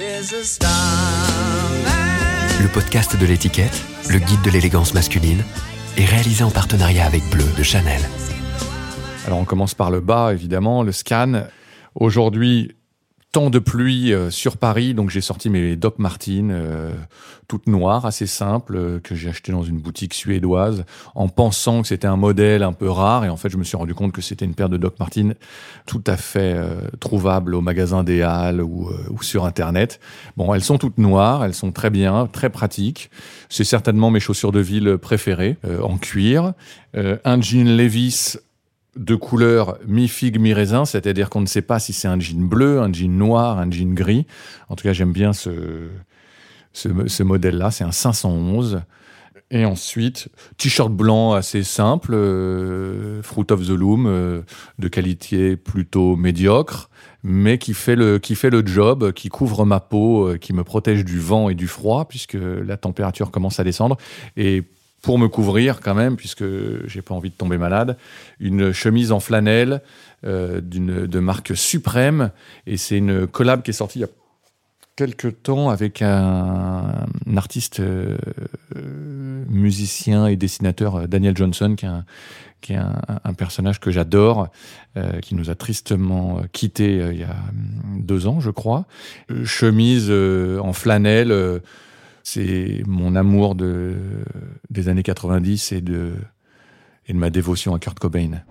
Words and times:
Le 0.00 0.06
podcast 2.72 3.20
de 3.20 3.26
l'étiquette, 3.26 3.84
le 4.08 4.18
guide 4.18 4.40
de 4.42 4.50
l'élégance 4.50 4.94
masculine, 4.94 5.44
est 5.98 6.06
réalisé 6.06 6.42
en 6.42 6.50
partenariat 6.50 7.04
avec 7.04 7.22
Bleu 7.30 7.44
de 7.58 7.62
Chanel. 7.62 8.00
Alors 9.26 9.38
on 9.38 9.44
commence 9.44 9.74
par 9.74 9.90
le 9.90 10.00
bas, 10.00 10.32
évidemment, 10.32 10.84
le 10.84 10.92
scan. 10.92 11.42
Aujourd'hui, 11.94 12.74
temps 13.32 13.50
de 13.50 13.60
pluie 13.60 14.12
euh, 14.12 14.30
sur 14.30 14.56
Paris, 14.56 14.92
donc 14.92 15.10
j'ai 15.10 15.20
sorti 15.20 15.50
mes 15.50 15.76
Doc 15.76 15.98
Martens, 15.98 16.50
euh, 16.50 16.92
toutes 17.46 17.68
noires, 17.68 18.04
assez 18.04 18.26
simples, 18.26 18.76
euh, 18.76 18.98
que 18.98 19.14
j'ai 19.14 19.28
acheté 19.28 19.52
dans 19.52 19.62
une 19.62 19.78
boutique 19.78 20.14
suédoise, 20.14 20.84
en 21.14 21.28
pensant 21.28 21.82
que 21.82 21.88
c'était 21.88 22.08
un 22.08 22.16
modèle 22.16 22.64
un 22.64 22.72
peu 22.72 22.90
rare, 22.90 23.24
et 23.24 23.28
en 23.28 23.36
fait 23.36 23.48
je 23.48 23.56
me 23.56 23.62
suis 23.62 23.76
rendu 23.76 23.94
compte 23.94 24.10
que 24.12 24.20
c'était 24.20 24.44
une 24.44 24.54
paire 24.54 24.68
de 24.68 24.76
Doc 24.76 24.98
Martens 24.98 25.34
tout 25.86 26.02
à 26.06 26.16
fait 26.16 26.56
trouvable 26.98 27.54
au 27.54 27.60
magasin 27.60 28.02
des 28.04 28.22
Halles 28.22 28.62
ou, 28.62 28.90
ou, 29.10 29.22
sur 29.22 29.44
Internet. 29.44 30.00
Bon, 30.36 30.54
elles 30.54 30.62
sont 30.62 30.78
toutes 30.78 30.98
noires, 30.98 31.44
elles 31.44 31.54
sont 31.54 31.72
très 31.72 31.90
bien, 31.90 32.26
très 32.26 32.50
pratiques. 32.50 33.10
C'est 33.48 33.64
certainement 33.64 34.10
mes 34.10 34.20
chaussures 34.20 34.52
de 34.52 34.60
ville 34.60 34.98
préférées, 34.98 35.56
en 35.82 35.98
cuir. 35.98 36.52
un 36.94 37.40
jean 37.40 37.76
Levis 37.76 38.36
de 38.96 39.14
couleur 39.14 39.78
mi-figue, 39.86 40.38
mi-raisin, 40.38 40.84
c'est-à-dire 40.84 41.30
qu'on 41.30 41.40
ne 41.40 41.46
sait 41.46 41.62
pas 41.62 41.78
si 41.78 41.92
c'est 41.92 42.08
un 42.08 42.18
jean 42.18 42.46
bleu, 42.46 42.80
un 42.80 42.92
jean 42.92 43.16
noir, 43.16 43.58
un 43.58 43.70
jean 43.70 43.94
gris. 43.94 44.26
En 44.68 44.76
tout 44.76 44.84
cas, 44.84 44.92
j'aime 44.92 45.12
bien 45.12 45.32
ce, 45.32 45.88
modèle-là, 47.22 47.70
c'est 47.70 47.84
un 47.84 47.92
511. 47.92 48.82
Et 49.52 49.64
ensuite, 49.64 50.28
t-shirt 50.58 50.92
blanc 50.92 51.32
assez 51.32 51.64
simple, 51.64 52.12
euh, 52.14 53.20
Fruit 53.22 53.46
of 53.50 53.66
the 53.66 53.70
Loom, 53.70 54.06
euh, 54.06 54.42
de 54.78 54.86
qualité 54.86 55.56
plutôt 55.56 56.14
médiocre, 56.14 56.88
mais 57.24 57.58
qui 57.58 57.74
fait 57.74 57.96
le, 57.96 58.20
qui 58.20 58.36
fait 58.36 58.50
le 58.50 58.64
job, 58.64 59.10
qui 59.12 59.28
couvre 59.28 59.64
ma 59.64 59.80
peau, 59.80 60.28
euh, 60.28 60.36
qui 60.36 60.52
me 60.52 60.62
protège 60.62 61.04
du 61.04 61.18
vent 61.18 61.48
et 61.48 61.56
du 61.56 61.66
froid, 61.66 62.06
puisque 62.08 62.38
la 62.40 62.76
température 62.76 63.32
commence 63.32 63.58
à 63.58 63.64
descendre. 63.64 63.96
Et 64.36 64.62
pour 65.02 65.18
me 65.18 65.28
couvrir 65.28 65.80
quand 65.80 65.94
même, 65.94 66.16
puisque 66.16 66.44
j'ai 66.86 67.02
pas 67.02 67.14
envie 67.14 67.30
de 67.30 67.34
tomber 67.34 67.58
malade, 67.58 67.96
une 68.38 68.72
chemise 68.72 69.12
en 69.12 69.20
flanelle 69.20 69.80
euh, 70.26 70.60
de 70.62 71.18
marque 71.20 71.56
Suprême, 71.56 72.30
et 72.66 72.76
c'est 72.76 72.98
une 72.98 73.26
collab 73.26 73.62
qui 73.62 73.70
est 73.70 73.74
sortie 73.74 74.00
il 74.00 74.02
y 74.02 74.04
a 74.04 74.08
quelques 74.96 75.42
temps 75.42 75.70
avec 75.70 76.02
un, 76.02 77.06
artiste 77.34 77.80
euh, 77.80 78.18
musicien 79.48 80.26
et 80.26 80.36
dessinateur 80.36 80.96
euh, 80.96 81.06
Daniel 81.06 81.34
Johnson, 81.34 81.74
qui 81.74 81.86
est 81.86 81.88
un, 81.88 82.04
qui 82.60 82.74
est 82.74 82.76
un, 82.78 83.32
personnage 83.32 83.80
que 83.80 83.90
j'adore, 83.90 84.48
qui 85.22 85.34
nous 85.34 85.48
a 85.48 85.54
tristement 85.54 86.42
quittés 86.52 86.96
il 87.10 87.18
y 87.18 87.22
a 87.22 87.36
deux 87.96 88.26
ans, 88.26 88.38
je 88.40 88.50
crois. 88.50 88.84
Chemise 89.44 90.10
en 90.10 90.74
flanelle 90.74 91.62
c'est 92.22 92.82
mon 92.86 93.16
amour 93.16 93.54
de, 93.54 93.96
des 94.70 94.88
années 94.88 95.02
90 95.02 95.72
et 95.72 95.80
de, 95.80 96.14
et 97.06 97.12
de 97.12 97.18
ma 97.18 97.30
dévotion 97.30 97.74
à 97.74 97.78
Kurt 97.78 97.98
Cobain. 97.98 98.42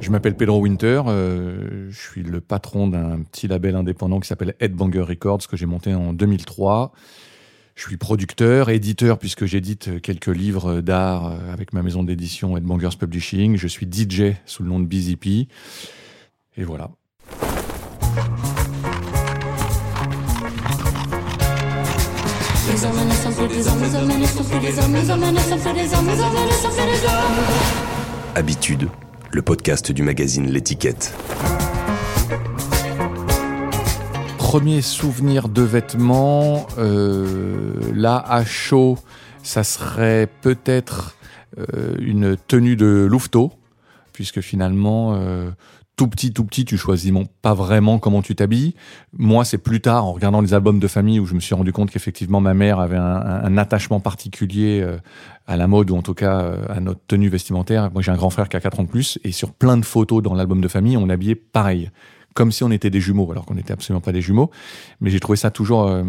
Je 0.00 0.10
m'appelle 0.10 0.36
Pedro 0.36 0.60
Winter, 0.60 1.02
euh, 1.06 1.88
je 1.90 1.98
suis 1.98 2.22
le 2.22 2.40
patron 2.40 2.86
d'un 2.86 3.22
petit 3.22 3.48
label 3.48 3.74
indépendant 3.74 4.20
qui 4.20 4.28
s'appelle 4.28 4.54
Headbanger 4.60 5.02
Records 5.02 5.48
que 5.48 5.56
j'ai 5.56 5.66
monté 5.66 5.92
en 5.92 6.12
2003. 6.12 6.92
Je 7.74 7.82
suis 7.82 7.96
producteur, 7.96 8.70
éditeur 8.70 9.18
puisque 9.18 9.44
j'édite 9.44 10.00
quelques 10.00 10.28
livres 10.28 10.80
d'art 10.80 11.38
avec 11.52 11.72
ma 11.72 11.82
maison 11.82 12.02
d'édition 12.02 12.56
Headbangers 12.56 12.96
Publishing. 12.98 13.56
Je 13.56 13.68
suis 13.68 13.86
DJ 13.86 14.34
sous 14.46 14.62
le 14.62 14.68
nom 14.68 14.80
de 14.80 14.86
BZP. 14.86 15.48
Et 16.56 16.64
voilà. 16.64 16.90
Habitude, 28.34 28.88
le 29.30 29.42
podcast 29.42 29.90
du 29.90 30.02
magazine 30.02 30.50
L'étiquette. 30.50 31.14
Premier 34.36 34.82
souvenir 34.82 35.48
de 35.48 35.62
vêtements, 35.62 36.66
euh, 36.78 37.74
là 37.94 38.22
à 38.28 38.44
chaud, 38.44 38.98
ça 39.42 39.64
serait 39.64 40.28
peut-être 40.42 41.16
euh, 41.58 41.94
une 41.98 42.36
tenue 42.36 42.76
de 42.76 43.06
louveteau, 43.10 43.50
puisque 44.12 44.42
finalement, 44.42 45.14
euh, 45.14 45.50
tout 45.98 46.06
petit, 46.06 46.32
tout 46.32 46.44
petit, 46.44 46.64
tu 46.64 46.78
choisis 46.78 47.12
pas 47.42 47.54
vraiment 47.54 47.98
comment 47.98 48.22
tu 48.22 48.36
t'habilles. 48.36 48.74
Moi, 49.12 49.44
c'est 49.44 49.58
plus 49.58 49.80
tard, 49.80 50.04
en 50.04 50.12
regardant 50.12 50.40
les 50.40 50.54
albums 50.54 50.78
de 50.78 50.86
famille, 50.86 51.18
où 51.18 51.26
je 51.26 51.34
me 51.34 51.40
suis 51.40 51.56
rendu 51.56 51.72
compte 51.72 51.90
qu'effectivement, 51.90 52.40
ma 52.40 52.54
mère 52.54 52.78
avait 52.78 52.96
un, 52.96 53.58
attachement 53.58 53.98
particulier 53.98 54.80
euh, 54.80 54.98
à 55.48 55.56
la 55.56 55.66
mode, 55.66 55.90
ou 55.90 55.96
en 55.96 56.02
tout 56.02 56.14
cas 56.14 56.40
euh, 56.40 56.64
à 56.68 56.78
notre 56.78 57.00
tenue 57.08 57.28
vestimentaire. 57.28 57.90
Moi, 57.92 58.00
j'ai 58.00 58.12
un 58.12 58.16
grand 58.16 58.30
frère 58.30 58.48
qui 58.48 58.56
a 58.56 58.60
4 58.60 58.78
ans 58.78 58.82
de 58.84 58.88
plus, 58.88 59.18
et 59.24 59.32
sur 59.32 59.52
plein 59.52 59.76
de 59.76 59.84
photos 59.84 60.22
dans 60.22 60.34
l'album 60.34 60.60
de 60.60 60.68
famille, 60.68 60.96
on 60.96 61.08
habillait 61.08 61.34
pareil, 61.34 61.90
comme 62.32 62.52
si 62.52 62.62
on 62.62 62.70
était 62.70 62.90
des 62.90 63.00
jumeaux, 63.00 63.28
alors 63.32 63.44
qu'on 63.44 63.56
n'était 63.56 63.72
absolument 63.72 64.00
pas 64.00 64.12
des 64.12 64.22
jumeaux. 64.22 64.52
Mais 65.00 65.10
j'ai 65.10 65.18
trouvé 65.18 65.34
ça 65.34 65.50
toujours 65.50 65.88
euh, 65.88 66.04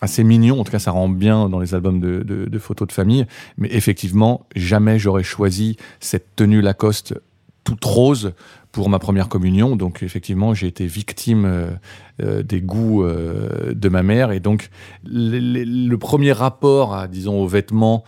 assez 0.00 0.24
mignon. 0.24 0.60
En 0.60 0.64
tout 0.64 0.72
cas, 0.72 0.80
ça 0.80 0.90
rend 0.90 1.08
bien 1.08 1.48
dans 1.48 1.60
les 1.60 1.76
albums 1.76 2.00
de, 2.00 2.24
de 2.24 2.58
photos 2.58 2.88
de 2.88 2.92
famille. 2.92 3.24
Mais 3.56 3.68
effectivement, 3.70 4.48
jamais 4.56 4.98
j'aurais 4.98 5.22
choisi 5.22 5.76
cette 6.00 6.34
tenue 6.34 6.60
Lacoste 6.60 7.14
toute 7.68 7.84
rose 7.84 8.32
pour 8.72 8.88
ma 8.88 8.98
première 8.98 9.28
communion. 9.28 9.76
Donc 9.76 10.02
effectivement, 10.02 10.54
j'ai 10.54 10.66
été 10.66 10.86
victime 10.86 11.44
euh, 11.44 11.70
euh, 12.22 12.42
des 12.42 12.60
goûts 12.60 13.04
euh, 13.04 13.74
de 13.74 13.88
ma 13.88 14.02
mère. 14.02 14.32
Et 14.32 14.40
donc 14.40 14.70
le, 15.04 15.96
premier 15.96 16.32
rapport, 16.32 17.08
disons, 17.08 17.40
aux 17.40 17.46
vêtements, 17.46 18.04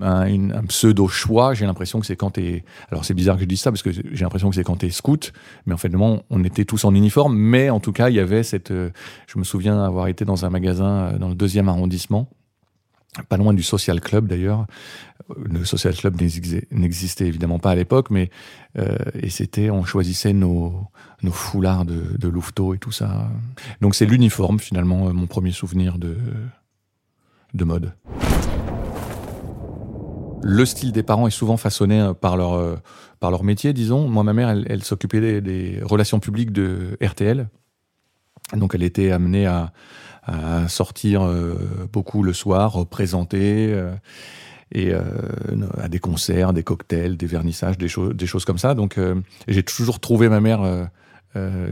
un, 0.00 0.64
pseudo 0.66 1.06
choix, 1.06 1.54
j'ai 1.54 1.64
l'impression 1.64 2.00
que 2.00 2.06
c'est 2.06 2.16
quand 2.16 2.30
t'es. 2.30 2.64
Alors 2.90 3.04
c'est 3.04 3.14
bizarre 3.14 3.36
que 3.36 3.42
je 3.42 3.46
dise 3.46 3.60
ça 3.60 3.70
parce 3.70 3.82
que 3.82 3.92
j'ai 3.92 4.24
l'impression 4.24 4.50
que 4.50 4.56
c'est 4.56 4.64
quand 4.64 4.76
t'es 4.76 4.90
scout, 4.90 5.32
mais 5.66 5.74
en 5.74 5.76
fait 5.76 5.92
on 5.94 6.44
était 6.44 6.64
tous 6.64 6.84
en 6.84 6.94
uniforme. 6.94 7.36
Mais 7.36 7.70
en 7.70 7.78
tout 7.78 7.92
cas, 7.92 8.08
il 8.08 8.16
y 8.16 8.20
avait 8.20 8.42
cette. 8.42 8.72
je 8.72 9.38
me 9.38 9.44
souviens 9.44 9.84
avoir 9.84 10.08
été 10.08 10.24
dans 10.24 10.44
un 10.44 10.50
magasin 10.50 11.12
dans 11.20 11.28
le 11.28 11.34
deuxième 11.34 11.68
arrondissement 11.68 12.28
pas 13.28 13.36
loin 13.36 13.52
du 13.52 13.62
Social 13.62 14.00
Club 14.00 14.26
d'ailleurs. 14.26 14.66
Le 15.36 15.64
Social 15.64 15.94
Club 15.94 16.20
n'existait 16.20 17.26
évidemment 17.26 17.58
pas 17.58 17.70
à 17.70 17.74
l'époque, 17.74 18.10
mais 18.10 18.30
euh, 18.78 18.96
et 19.14 19.28
c'était, 19.28 19.70
on 19.70 19.84
choisissait 19.84 20.32
nos, 20.32 20.88
foulards 21.30 21.84
de, 21.84 22.16
de 22.18 22.74
et 22.74 22.78
tout 22.78 22.92
ça. 22.92 23.28
Donc 23.80 23.94
c'est 23.94 24.06
l'uniforme 24.06 24.58
finalement, 24.58 25.08
euh, 25.08 25.12
mon 25.12 25.26
premier 25.26 25.52
souvenir 25.52 25.98
de, 25.98 26.16
de 27.54 27.64
mode. 27.64 27.92
Le 30.44 30.64
style 30.64 30.90
des 30.90 31.04
parents 31.04 31.28
est 31.28 31.30
souvent 31.30 31.56
façonné 31.56 32.00
euh, 32.00 32.14
par 32.14 32.36
leur, 32.36 32.80
par 33.20 33.30
leur 33.30 33.44
métier, 33.44 33.72
disons. 33.72 34.08
Moi, 34.08 34.24
ma 34.24 34.32
mère, 34.32 34.48
elle, 34.48 34.82
s'occupait 34.82 35.40
des 35.40 35.80
relations 35.84 36.18
publiques 36.18 36.52
de 36.52 36.98
RTL. 37.00 37.48
Donc 38.56 38.74
elle 38.74 38.82
était 38.82 39.10
amenée 39.10 39.46
à, 39.46 39.72
sortir 40.68 41.22
euh, 41.24 41.88
beaucoup 41.92 42.22
le 42.22 42.32
soir, 42.32 42.74
représenter 42.74 43.72
euh, 43.72 43.92
et 44.70 44.92
euh, 44.92 45.00
à 45.78 45.88
des 45.88 45.98
concerts, 45.98 46.52
des 46.52 46.62
cocktails, 46.62 47.16
des 47.16 47.26
vernissages, 47.26 47.76
des, 47.76 47.88
choses, 47.88 48.44
comme 48.44 48.58
ça. 48.58 48.74
Donc 48.74 49.00
j'ai 49.48 49.62
toujours 49.64 49.98
trouvé 49.98 50.28
ma 50.28 50.40
mère 50.40 50.88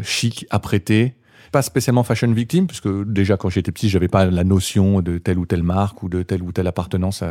chic, 0.02 0.46
apprêtée, 0.50 1.14
pas 1.52 1.62
spécialement 1.62 2.02
fashion 2.02 2.32
victime, 2.32 2.66
puisque 2.66 2.88
déjà 3.04 3.36
quand 3.36 3.50
j'étais 3.50 3.70
petit, 3.70 3.88
j'avais 3.88 4.08
pas 4.08 4.26
la 4.26 4.42
notion 4.42 5.00
de 5.00 5.18
telle 5.18 5.38
ou 5.38 5.46
telle 5.46 5.62
marque 5.62 6.02
ou 6.02 6.08
de 6.08 6.22
telle 6.22 6.42
ou 6.42 6.50
telle 6.50 6.66
appartenance 6.66 7.22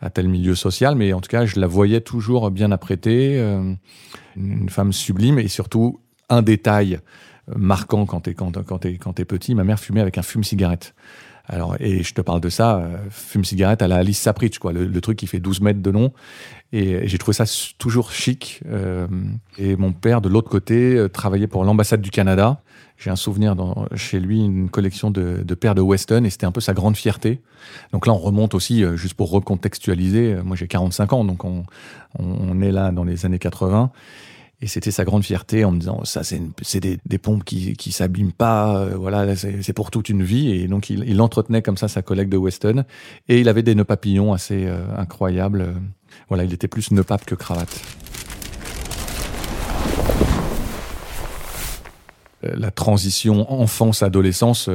à 0.00 0.10
tel 0.10 0.28
milieu 0.28 0.56
social, 0.56 0.96
mais 0.96 1.12
en 1.12 1.20
tout 1.20 1.30
cas, 1.30 1.46
je 1.46 1.60
la 1.60 1.68
voyais 1.68 2.00
toujours 2.00 2.50
bien 2.50 2.72
apprêtée, 2.72 3.40
une 4.36 4.68
femme 4.68 4.92
sublime 4.92 5.38
et 5.38 5.46
surtout 5.46 6.00
un 6.28 6.42
détail 6.42 6.98
marquant 7.56 8.06
quand 8.06 8.20
t'es 8.20 8.34
quand, 8.34 8.84
es, 8.84 8.96
quand 8.96 9.12
petit. 9.24 9.54
Ma 9.54 9.64
mère 9.64 9.78
fumait 9.78 10.00
avec 10.00 10.18
un 10.18 10.22
fume-cigarette. 10.22 10.94
Alors, 11.48 11.76
et 11.80 12.02
je 12.02 12.14
te 12.14 12.20
parle 12.20 12.40
de 12.40 12.48
ça, 12.48 12.76
euh, 12.76 12.96
fume-cigarette 13.10 13.82
à 13.82 13.88
la 13.88 13.96
Alice 13.96 14.20
Sapritch, 14.20 14.58
quoi, 14.58 14.72
le, 14.72 15.00
truc 15.00 15.18
qui 15.18 15.26
fait 15.26 15.40
12 15.40 15.60
mètres 15.60 15.82
de 15.82 15.90
long. 15.90 16.12
Et, 16.72 17.06
j'ai 17.08 17.18
trouvé 17.18 17.34
ça 17.34 17.44
toujours 17.78 18.12
chic. 18.12 18.62
Euh, 18.66 19.08
et 19.58 19.76
mon 19.76 19.92
père, 19.92 20.20
de 20.20 20.28
l'autre 20.28 20.48
côté, 20.48 20.94
euh, 20.94 21.08
travaillait 21.08 21.48
pour 21.48 21.64
l'ambassade 21.64 22.00
du 22.00 22.10
Canada. 22.10 22.62
J'ai 22.96 23.10
un 23.10 23.16
souvenir 23.16 23.56
chez 23.96 24.20
lui, 24.20 24.44
une 24.44 24.70
collection 24.70 25.10
de, 25.10 25.42
de 25.44 25.54
paires 25.54 25.74
de 25.74 25.80
Weston, 25.80 26.22
et 26.24 26.30
c'était 26.30 26.46
un 26.46 26.52
peu 26.52 26.60
sa 26.60 26.72
grande 26.72 26.96
fierté. 26.96 27.40
Donc 27.92 28.06
là, 28.06 28.12
on 28.12 28.18
remonte 28.18 28.54
aussi, 28.54 28.84
juste 28.94 29.14
pour 29.14 29.30
recontextualiser, 29.30 30.36
moi 30.44 30.54
j'ai 30.54 30.68
45 30.68 31.12
ans, 31.12 31.24
donc 31.24 31.44
on, 31.44 31.64
on 32.20 32.60
est 32.60 32.70
là 32.70 32.92
dans 32.92 33.02
les 33.02 33.26
années 33.26 33.40
80. 33.40 33.90
Et 34.62 34.68
c'était 34.68 34.92
sa 34.92 35.04
grande 35.04 35.24
fierté 35.24 35.64
en 35.64 35.72
me 35.72 35.78
disant 35.80 36.04
ça 36.04 36.22
c'est 36.22 36.80
des, 36.80 36.98
des, 37.04 37.18
pompes 37.18 37.42
qui 37.42 37.74
qui 37.74 37.90
s'abîment 37.90 38.30
pas 38.30 38.78
euh, 38.78 38.94
voilà 38.96 39.34
c'est 39.34 39.72
pour 39.72 39.90
toute 39.90 40.08
une 40.08 40.22
vie. 40.22 40.52
Et 40.52 40.68
donc 40.68 40.88
il, 40.88 41.02
il, 41.08 41.20
entretenait 41.20 41.62
comme 41.62 41.76
ça 41.76 41.88
sa 41.88 42.00
collègue 42.00 42.28
de 42.28 42.36
Weston. 42.36 42.84
Et 43.28 43.40
il 43.40 43.48
avait 43.48 43.64
des 43.64 43.74
nœuds 43.74 43.84
papillons 43.84 44.32
assez 44.32 44.66
euh, 44.66 44.84
incroyables. 44.96 45.74
Voilà 46.28 46.44
il 46.44 46.52
était 46.54 46.68
plus 46.68 46.92
nœud 46.92 47.02
pape 47.02 47.24
que 47.24 47.34
cravate. 47.34 47.82
La 52.42 52.70
transition 52.70 53.52
enfance-adolescence 53.52 54.68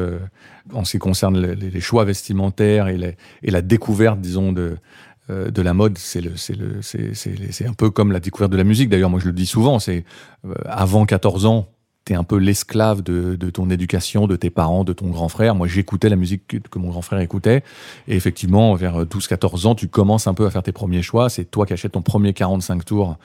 en 0.73 0.85
ce 0.85 0.91
qui 0.91 0.99
concerne 0.99 1.39
les, 1.39 1.81
choix 1.81 2.05
vestimentaires 2.05 2.87
et, 2.87 3.15
la 3.43 3.61
découverte, 3.61 4.21
disons, 4.21 4.53
de, 4.53 4.77
de 5.29 5.61
la 5.61 5.73
mode, 5.73 5.97
c'est 5.97 6.21
le, 6.21 6.37
c'est 6.37 6.55
le, 6.55 6.81
c'est, 6.81 7.65
un 7.67 7.73
peu 7.73 7.89
comme 7.89 8.11
la 8.11 8.19
découverte 8.19 8.51
de 8.51 8.57
la 8.57 8.63
musique. 8.63 8.89
D'ailleurs, 8.89 9.09
moi, 9.09 9.19
je 9.19 9.25
le 9.25 9.33
dis 9.33 9.45
souvent, 9.45 9.79
c'est 9.79 10.05
avant 10.65 11.05
14 11.05 11.45
ans, 11.45 11.67
t'es 12.07 12.15
un 12.15 12.23
peu 12.23 12.37
l'esclave 12.37 13.03
de, 13.03 13.35
de, 13.35 13.49
ton 13.49 13.69
éducation, 13.69 14.27
de 14.27 14.37
tes 14.37 14.49
parents, 14.49 14.85
de 14.85 14.93
ton 14.93 15.09
grand 15.09 15.27
frère. 15.27 15.55
Moi, 15.55 15.67
j'écoutais 15.67 16.07
la 16.07 16.15
musique 16.15 16.47
que, 16.47 16.79
mon 16.79 16.89
grand 16.89 17.01
frère 17.01 17.19
écoutait. 17.19 17.63
Et 18.07 18.15
effectivement, 18.15 18.73
vers 18.75 19.05
12-14 19.05 19.67
ans, 19.67 19.75
tu 19.75 19.89
commences 19.89 20.25
un 20.25 20.33
peu 20.33 20.45
à 20.45 20.49
faire 20.49 20.63
tes 20.63 20.71
premiers 20.71 21.01
choix. 21.01 21.29
C'est 21.29 21.43
toi 21.43 21.65
qui 21.65 21.73
achètes 21.73 21.91
ton 21.91 22.01
premier 22.01 22.31
45 22.33 22.85
tours. 22.85 23.17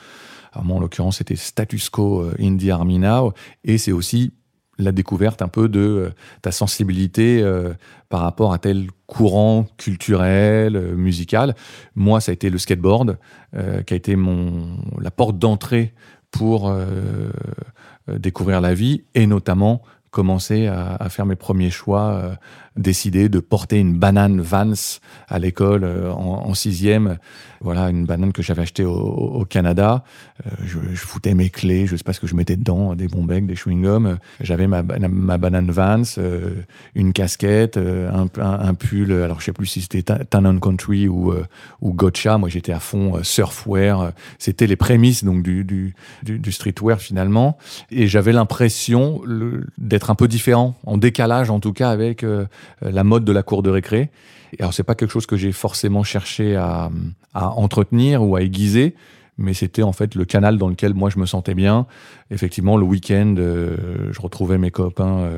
Alors 0.52 0.64
moi, 0.64 0.78
en 0.78 0.81
l'occurrence, 0.81 1.19
c'était 1.19 1.37
Status 1.37 1.90
Quo 1.90 2.22
euh, 2.22 2.34
Indie 2.40 2.72
Army 2.72 2.99
Now. 2.99 3.32
Et 3.62 3.78
c'est 3.78 3.93
aussi 3.93 4.32
la 4.78 4.92
découverte 4.92 5.42
un 5.42 5.48
peu 5.48 5.69
de 5.69 5.80
euh, 5.80 6.10
ta 6.40 6.52
sensibilité 6.52 7.42
euh, 7.42 7.74
par 8.08 8.20
rapport 8.20 8.52
à 8.52 8.58
tel 8.58 8.88
courant 9.06 9.66
culturel, 9.76 10.94
musical. 10.94 11.54
Moi, 11.94 12.20
ça 12.20 12.30
a 12.30 12.32
été 12.32 12.50
le 12.50 12.58
skateboard, 12.58 13.19
qui 13.86 13.94
a 13.94 13.96
été 13.96 14.16
mon, 14.16 14.78
la 14.98 15.10
porte 15.10 15.38
d'entrée 15.38 15.92
pour 16.30 16.69
euh, 16.69 17.30
découvrir 18.08 18.60
la 18.60 18.74
vie 18.74 19.04
et 19.14 19.26
notamment 19.26 19.82
commencer 20.10 20.66
à 20.66 21.08
faire 21.08 21.25
mes 21.25 21.36
premiers 21.36 21.70
choix, 21.70 22.36
euh, 22.76 22.80
décider 22.80 23.28
de 23.28 23.40
porter 23.40 23.78
une 23.78 23.98
banane 23.98 24.40
Vance 24.40 25.00
à 25.28 25.38
l'école 25.38 25.84
euh, 25.84 26.10
en, 26.12 26.48
en, 26.48 26.54
sixième. 26.54 27.19
Voilà, 27.60 27.90
une 27.90 28.06
banane 28.06 28.32
que 28.32 28.42
j'avais 28.42 28.62
achetée 28.62 28.84
au, 28.84 28.92
au 28.92 29.44
Canada. 29.44 30.04
Euh, 30.46 30.50
je, 30.64 30.78
je, 30.92 31.00
foutais 31.00 31.34
mes 31.34 31.48
clés, 31.48 31.86
je 31.86 31.96
sais 31.96 32.02
pas 32.02 32.12
ce 32.12 32.20
que 32.20 32.26
je 32.26 32.34
mettais 32.34 32.56
dedans, 32.56 32.94
des 32.94 33.08
bons 33.08 33.24
des 33.24 33.54
chewing-gums. 33.54 34.16
J'avais 34.40 34.66
ma, 34.66 34.82
ma, 34.82 35.38
banane 35.38 35.70
Vance, 35.70 36.19
une 36.94 37.12
casquette, 37.12 37.76
un, 37.76 38.26
un, 38.40 38.75
pull. 38.75 39.12
Alors 39.12 39.40
je 39.40 39.46
sais 39.46 39.52
plus 39.52 39.66
si 39.66 39.80
c'était 39.80 40.02
Tannen 40.02 40.60
Country 40.60 41.08
ou, 41.08 41.32
ou 41.80 41.92
Gotcha. 41.92 42.36
Moi 42.36 42.48
j'étais 42.48 42.72
à 42.72 42.80
fond 42.80 43.22
surfwear. 43.22 44.12
C'était 44.38 44.66
les 44.66 44.76
prémices 44.76 45.25
donc 45.25 45.42
du, 45.42 45.64
du, 45.64 45.94
du, 46.25 46.38
du 46.40 46.52
streetwear 46.52 47.00
finalement. 47.00 47.56
Et 47.90 48.08
j'avais 48.08 48.32
l'impression 48.32 49.22
d'être 49.78 50.10
un 50.10 50.14
peu 50.16 50.26
différent, 50.26 50.75
en 50.84 50.98
décalage 50.98 51.50
en 51.50 51.60
tout 51.60 51.72
cas 51.72 51.90
avec 51.90 52.25
euh, 52.25 52.46
la 52.81 53.05
mode 53.05 53.25
de 53.25 53.32
la 53.32 53.43
cour 53.43 53.62
de 53.62 53.70
récré. 53.70 54.11
Alors 54.59 54.75
c'est 54.75 54.82
pas 54.82 54.94
quelque 54.94 55.11
chose 55.11 55.26
que 55.26 55.37
j'ai 55.37 55.53
forcément 55.53 56.03
cherché 56.03 56.56
à, 56.56 56.91
entretenir 57.35 58.23
ou 58.23 58.37
à 58.37 58.43
aiguiser, 58.43 58.94
mais 59.38 59.55
c'était 59.55 59.82
en 59.82 59.93
fait 59.93 60.14
le 60.14 60.25
canal 60.25 60.59
dans 60.59 60.69
lequel 60.69 60.94
moi 60.94 61.11
je 61.11 61.19
me 61.19 61.26
sentais 61.26 61.55
bien. 61.55 61.87
Effectivement, 62.31 62.76
le 62.76 62.85
week-end, 62.85 63.35
euh, 63.38 64.11
je 64.11 64.20
retrouvais 64.20 64.59
mes 64.59 64.70
copains 64.70 65.31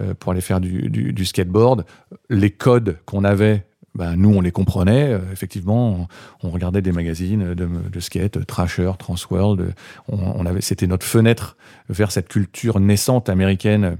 euh, 0.00 0.14
pour 0.14 0.32
aller 0.32 0.40
faire 0.40 0.60
du, 0.60 0.88
du 0.88 1.24
skateboard. 1.24 1.84
Les 2.30 2.50
codes 2.50 2.98
qu'on 3.04 3.24
avait 3.24 3.66
bah, 3.96 4.14
nous, 4.14 4.28
on 4.28 4.42
les 4.42 4.52
comprenait. 4.52 5.14
Euh, 5.14 5.18
effectivement, 5.32 6.06
on, 6.42 6.50
regardait 6.50 6.82
des 6.82 6.92
magazines 6.92 7.54
de, 7.54 7.66
de 7.66 8.00
skate, 8.00 8.44
Trasher, 8.44 8.92
Transworld. 8.98 9.74
On 10.08 10.44
avait, 10.44 10.60
c'était 10.60 10.86
notre 10.86 11.06
fenêtre 11.06 11.56
vers 11.88 12.12
cette 12.12 12.28
culture 12.28 12.78
naissante 12.78 13.30
américaine 13.30 13.96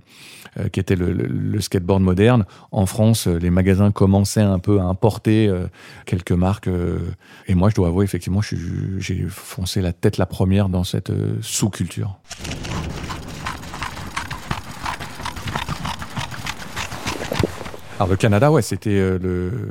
euh, 0.58 0.68
qui 0.68 0.80
était 0.80 0.96
le, 0.96 1.60
skateboard 1.60 2.02
moderne. 2.02 2.44
En 2.70 2.86
France, 2.86 3.26
les 3.26 3.50
magasins 3.50 3.90
commençaient 3.90 4.40
un 4.40 4.58
peu 4.58 4.80
à 4.80 4.84
importer 4.84 5.48
euh, 5.48 5.66
quelques 6.04 6.32
marques. 6.32 6.68
et 7.46 7.54
moi, 7.54 7.70
je 7.70 7.74
dois 7.74 7.88
avouer, 7.88 8.04
effectivement, 8.04 8.40
j'ai 8.42 9.26
foncé 9.28 9.80
la 9.80 9.92
tête 9.92 10.18
la 10.18 10.26
première 10.26 10.68
dans 10.68 10.84
cette 10.84 11.12
sous-culture. 11.40 12.18
Alors 17.98 18.10
le 18.10 18.16
Canada, 18.16 18.52
ouais, 18.52 18.60
c'était 18.60 18.90
euh, 18.90 19.18
le, 19.18 19.70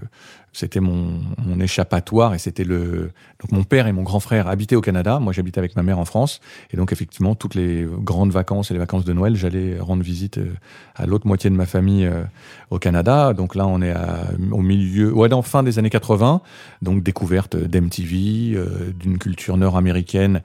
c'était 0.55 0.79
mon, 0.79 1.19
mon, 1.45 1.59
échappatoire 1.59 2.33
et 2.33 2.39
c'était 2.39 2.63
le. 2.63 3.11
Donc 3.41 3.51
mon 3.51 3.63
père 3.63 3.87
et 3.87 3.91
mon 3.91 4.03
grand 4.03 4.21
frère 4.21 4.47
habitaient 4.47 4.77
au 4.77 4.81
Canada. 4.81 5.19
Moi, 5.19 5.33
j'habitais 5.33 5.59
avec 5.59 5.75
ma 5.75 5.83
mère 5.83 5.99
en 5.99 6.05
France. 6.05 6.39
Et 6.71 6.77
donc 6.77 6.93
effectivement, 6.93 7.35
toutes 7.35 7.55
les 7.55 7.85
grandes 7.99 8.31
vacances 8.31 8.71
et 8.71 8.73
les 8.73 8.79
vacances 8.79 9.03
de 9.03 9.11
Noël, 9.11 9.35
j'allais 9.35 9.77
rendre 9.77 10.01
visite 10.01 10.37
euh, 10.37 10.53
à 10.95 11.07
l'autre 11.07 11.27
moitié 11.27 11.49
de 11.49 11.55
ma 11.55 11.65
famille 11.65 12.05
euh, 12.05 12.23
au 12.69 12.79
Canada. 12.79 13.33
Donc 13.33 13.53
là, 13.53 13.67
on 13.67 13.81
est 13.81 13.91
à, 13.91 14.27
au 14.51 14.61
milieu, 14.61 15.13
ouais, 15.13 15.27
dans 15.27 15.41
fin 15.41 15.61
des 15.61 15.77
années 15.77 15.89
80. 15.89 16.39
Donc 16.81 17.03
découverte 17.03 17.57
d'MTV, 17.57 18.57
d'une 18.97 19.17
culture 19.17 19.57
nord-américaine 19.57 20.41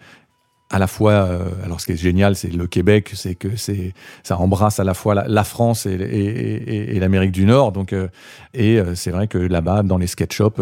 à 0.71 0.79
la 0.79 0.87
fois, 0.87 1.13
euh, 1.13 1.49
alors 1.65 1.81
ce 1.81 1.87
qui 1.87 1.93
est 1.93 1.97
génial, 1.97 2.37
c'est 2.37 2.53
le 2.53 2.67
Québec, 2.69 3.11
c'est 3.15 3.35
que 3.35 3.57
c'est 3.57 3.93
ça 4.23 4.39
embrasse 4.39 4.79
à 4.79 4.85
la 4.85 4.95
fois 4.95 5.15
la, 5.27 5.45
France 5.45 5.85
et, 5.85 6.99
l'Amérique 7.01 7.33
du 7.33 7.45
Nord. 7.45 7.73
Donc, 7.73 7.93
euh, 7.93 8.07
et 8.55 8.79
euh, 8.79 8.95
c'est 8.95 9.11
vrai 9.11 9.27
que 9.27 9.39
là-bas, 9.39 9.83
dans 9.83 9.99
les 9.99 10.07
sketch 10.07 10.37
shops, 10.37 10.61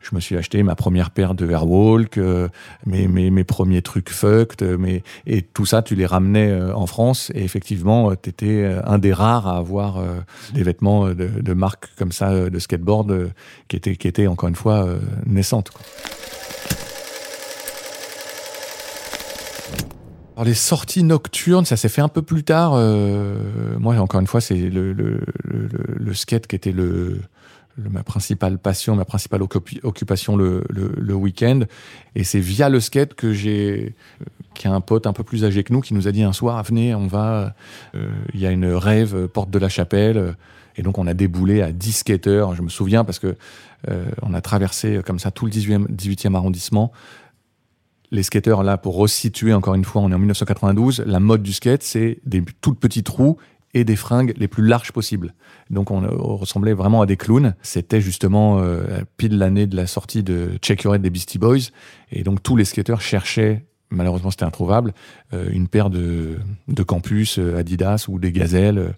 je 0.00 0.14
me 0.14 0.20
suis 0.20 0.36
acheté 0.36 0.62
ma 0.62 0.74
première 0.74 1.10
paire 1.10 1.34
de 1.34 1.48
Airwalk, 1.48 2.18
mes, 2.86 3.06
mes, 3.06 3.30
mes 3.30 3.44
premiers 3.44 3.82
trucs 3.82 4.08
fucked, 4.08 4.62
mais 4.78 5.02
et 5.26 5.42
tout 5.42 5.66
ça, 5.66 5.82
tu 5.82 5.94
les 5.94 6.06
ramenais 6.06 6.58
en 6.72 6.86
France. 6.86 7.30
Et 7.34 7.44
effectivement, 7.44 8.14
tu 8.16 8.30
étais 8.30 8.64
un 8.84 8.98
des 8.98 9.12
rares 9.12 9.46
à 9.46 9.58
avoir 9.58 10.02
des 10.54 10.62
vêtements 10.62 11.08
de, 11.08 11.26
de 11.26 11.52
marque 11.52 11.88
comme 11.98 12.12
ça 12.12 12.48
de 12.48 12.58
skateboard 12.58 13.30
qui 13.68 13.76
étaient 13.76 13.96
qui 13.96 14.08
étaient 14.08 14.26
encore 14.26 14.48
une 14.48 14.54
fois 14.54 14.88
naissantes. 15.26 15.70
Quoi. 15.70 15.82
Alors 20.40 20.48
les 20.48 20.54
sorties 20.54 21.02
nocturnes, 21.02 21.66
ça 21.66 21.76
s'est 21.76 21.90
fait 21.90 22.00
un 22.00 22.08
peu 22.08 22.22
plus 22.22 22.44
tard. 22.44 22.72
Euh, 22.74 23.34
moi, 23.78 23.94
encore 23.96 24.20
une 24.20 24.26
fois, 24.26 24.40
c'est 24.40 24.54
le, 24.56 25.20
skate 26.14 26.46
qui 26.46 26.56
était 26.56 26.74
ma 27.76 28.02
principale 28.02 28.56
passion, 28.56 28.96
ma 28.96 29.04
principale 29.04 29.42
occupation 29.42 30.38
le, 30.38 31.12
week-end. 31.12 31.60
Et 32.14 32.24
c'est 32.24 32.40
via 32.40 32.70
le 32.70 32.80
skate 32.80 33.12
que 33.12 33.34
j'ai, 33.34 33.94
qui 34.54 34.66
a 34.66 34.72
un 34.72 34.80
pote 34.80 35.06
un 35.06 35.12
peu 35.12 35.24
plus 35.24 35.44
âgé 35.44 35.62
que 35.62 35.74
nous, 35.74 35.82
qui 35.82 35.92
nous 35.92 36.08
a 36.08 36.10
dit 36.10 36.22
un 36.22 36.32
soir, 36.32 36.62
venez, 36.62 36.94
on 36.94 37.06
va, 37.06 37.54
euh, 37.94 38.10
il 38.32 38.40
y 38.40 38.46
a 38.46 38.50
une 38.50 38.72
rêve 38.72 39.28
porte 39.28 39.50
de 39.50 39.58
la 39.58 39.68
Chapelle. 39.68 40.36
Et 40.76 40.82
donc 40.82 40.96
on 40.96 41.06
a 41.06 41.12
déboulé 41.12 41.60
à 41.60 41.70
10 41.70 41.92
skateurs. 41.92 42.54
Je 42.54 42.62
me 42.62 42.70
souviens 42.70 43.04
parce 43.04 43.18
que 43.18 43.36
euh, 43.90 44.06
on 44.22 44.32
a 44.32 44.40
traversé 44.40 45.02
comme 45.04 45.18
ça 45.18 45.30
tout 45.30 45.44
le 45.44 45.52
18e, 45.52 45.86
18e 45.88 46.34
arrondissement 46.34 46.92
les 48.10 48.22
skateurs, 48.22 48.62
là, 48.62 48.76
pour 48.76 48.96
resituer 48.96 49.52
encore 49.52 49.74
une 49.74 49.84
fois, 49.84 50.02
on 50.02 50.10
est 50.10 50.14
en 50.14 50.18
1992, 50.18 51.04
la 51.06 51.20
mode 51.20 51.42
du 51.42 51.52
skate, 51.52 51.82
c'est 51.82 52.18
des 52.24 52.42
toutes 52.60 52.80
petits 52.80 53.02
trous 53.02 53.36
et 53.72 53.84
des 53.84 53.96
fringues 53.96 54.34
les 54.36 54.48
plus 54.48 54.66
larges 54.66 54.92
possibles. 54.92 55.32
Donc 55.70 55.90
on, 55.90 56.00
ressemblait 56.36 56.72
vraiment 56.72 57.02
à 57.02 57.06
des 57.06 57.16
clowns. 57.16 57.54
C'était 57.62 58.00
justement 58.00 58.60
euh, 58.60 59.02
pile 59.16 59.38
l'année 59.38 59.66
de 59.66 59.76
la 59.76 59.86
sortie 59.86 60.22
de 60.22 60.58
Check 60.60 60.82
Your 60.82 60.96
Head 60.96 61.02
des 61.02 61.10
Beastie 61.10 61.38
Boys. 61.38 61.70
Et 62.10 62.24
donc 62.24 62.42
tous 62.42 62.56
les 62.56 62.64
skateurs 62.64 63.00
cherchaient, 63.00 63.64
malheureusement 63.90 64.30
c'était 64.30 64.44
introuvable, 64.44 64.92
euh, 65.34 65.48
une 65.52 65.68
paire 65.68 65.90
de, 65.90 66.38
de 66.68 66.82
campus 66.82 67.38
euh, 67.38 67.58
Adidas 67.58 68.06
ou 68.08 68.18
des 68.18 68.32
gazelles 68.32 68.94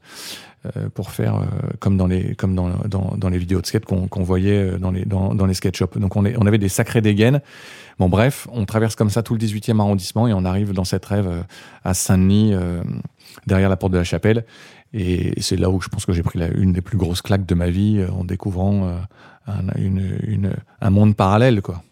euh, 0.77 0.89
pour 0.95 1.11
faire 1.11 1.43
comme 1.81 1.97
dans 1.97 2.07
les 2.07 2.35
comme 2.37 2.55
dans, 2.55 2.71
dans, 2.89 3.15
dans 3.17 3.29
les 3.29 3.39
vidéos 3.39 3.61
de 3.61 3.67
skate 3.67 3.85
qu'on 3.85 4.07
qu'on 4.09 4.23
voyait 4.23 4.79
dans 4.79 4.91
les 4.91 5.05
dans, 5.05 5.35
dans 5.35 5.47
les 5.47 5.55
skate 5.55 5.77
shops. 5.77 5.99
Donc 5.99 6.17
on, 6.17 6.25
est, 6.25 6.37
on 6.39 6.47
avait 6.47 6.59
des 6.59 6.69
sacrés 6.69 7.01
dégaines. 7.01 7.41
Bon 7.99 8.09
bref, 8.09 8.49
on 8.53 8.65
traverse 8.65 8.97
comme 8.97 9.11
ça 9.11 9.23
tout 9.23 9.35
le 9.35 9.41
18e 9.41 9.81
arrondissement 9.81 10.29
et 10.29 10.33
on 10.33 10.45
arrive 10.45 10.73
dans 10.73 10.85
cette 10.85 11.05
rêve 11.05 11.29
euh, 11.29 11.43
à 11.85 11.95
Saint-Denis 11.95 12.55
derrière 13.47 13.69
la 13.69 13.77
porte 13.77 13.93
de 13.93 13.99
la 13.99 14.05
Chapelle 14.05 14.45
et 14.93 15.41
c'est 15.41 15.57
là 15.57 15.71
où 15.71 15.81
je 15.81 15.89
pense 15.89 16.05
que 16.05 16.13
j'ai 16.13 16.23
pris 16.23 16.39
une 16.55 16.73
des 16.73 16.83
plus 16.83 16.99
grosses 16.99 17.23
claques 17.23 17.47
de 17.47 17.55
ma 17.55 17.71
vie 17.71 18.05
en 18.13 18.25
découvrant 18.25 19.01
un, 19.47 19.67
un 20.81 20.91
monde 20.91 21.17
parallèle 21.17 21.63
quoi. 21.63 21.83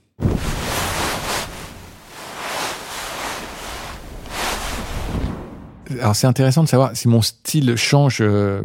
Alors 5.99 6.15
c'est 6.15 6.27
intéressant 6.27 6.63
de 6.63 6.69
savoir 6.69 6.97
si 6.97 7.09
mon 7.09 7.23
style 7.23 7.77
change 7.77 8.19
euh, 8.21 8.63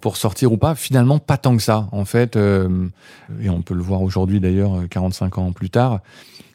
pour 0.00 0.16
sortir 0.16 0.52
ou 0.52 0.56
pas. 0.56 0.74
Finalement, 0.74 1.18
pas 1.18 1.36
tant 1.36 1.56
que 1.56 1.62
ça, 1.62 1.88
en 1.92 2.04
fait. 2.04 2.36
Euh, 2.36 2.88
et 3.40 3.50
on 3.50 3.62
peut 3.62 3.74
le 3.74 3.82
voir 3.82 4.02
aujourd'hui, 4.02 4.40
d'ailleurs, 4.40 4.88
45 4.88 5.38
ans 5.38 5.52
plus 5.52 5.70
tard. 5.70 6.00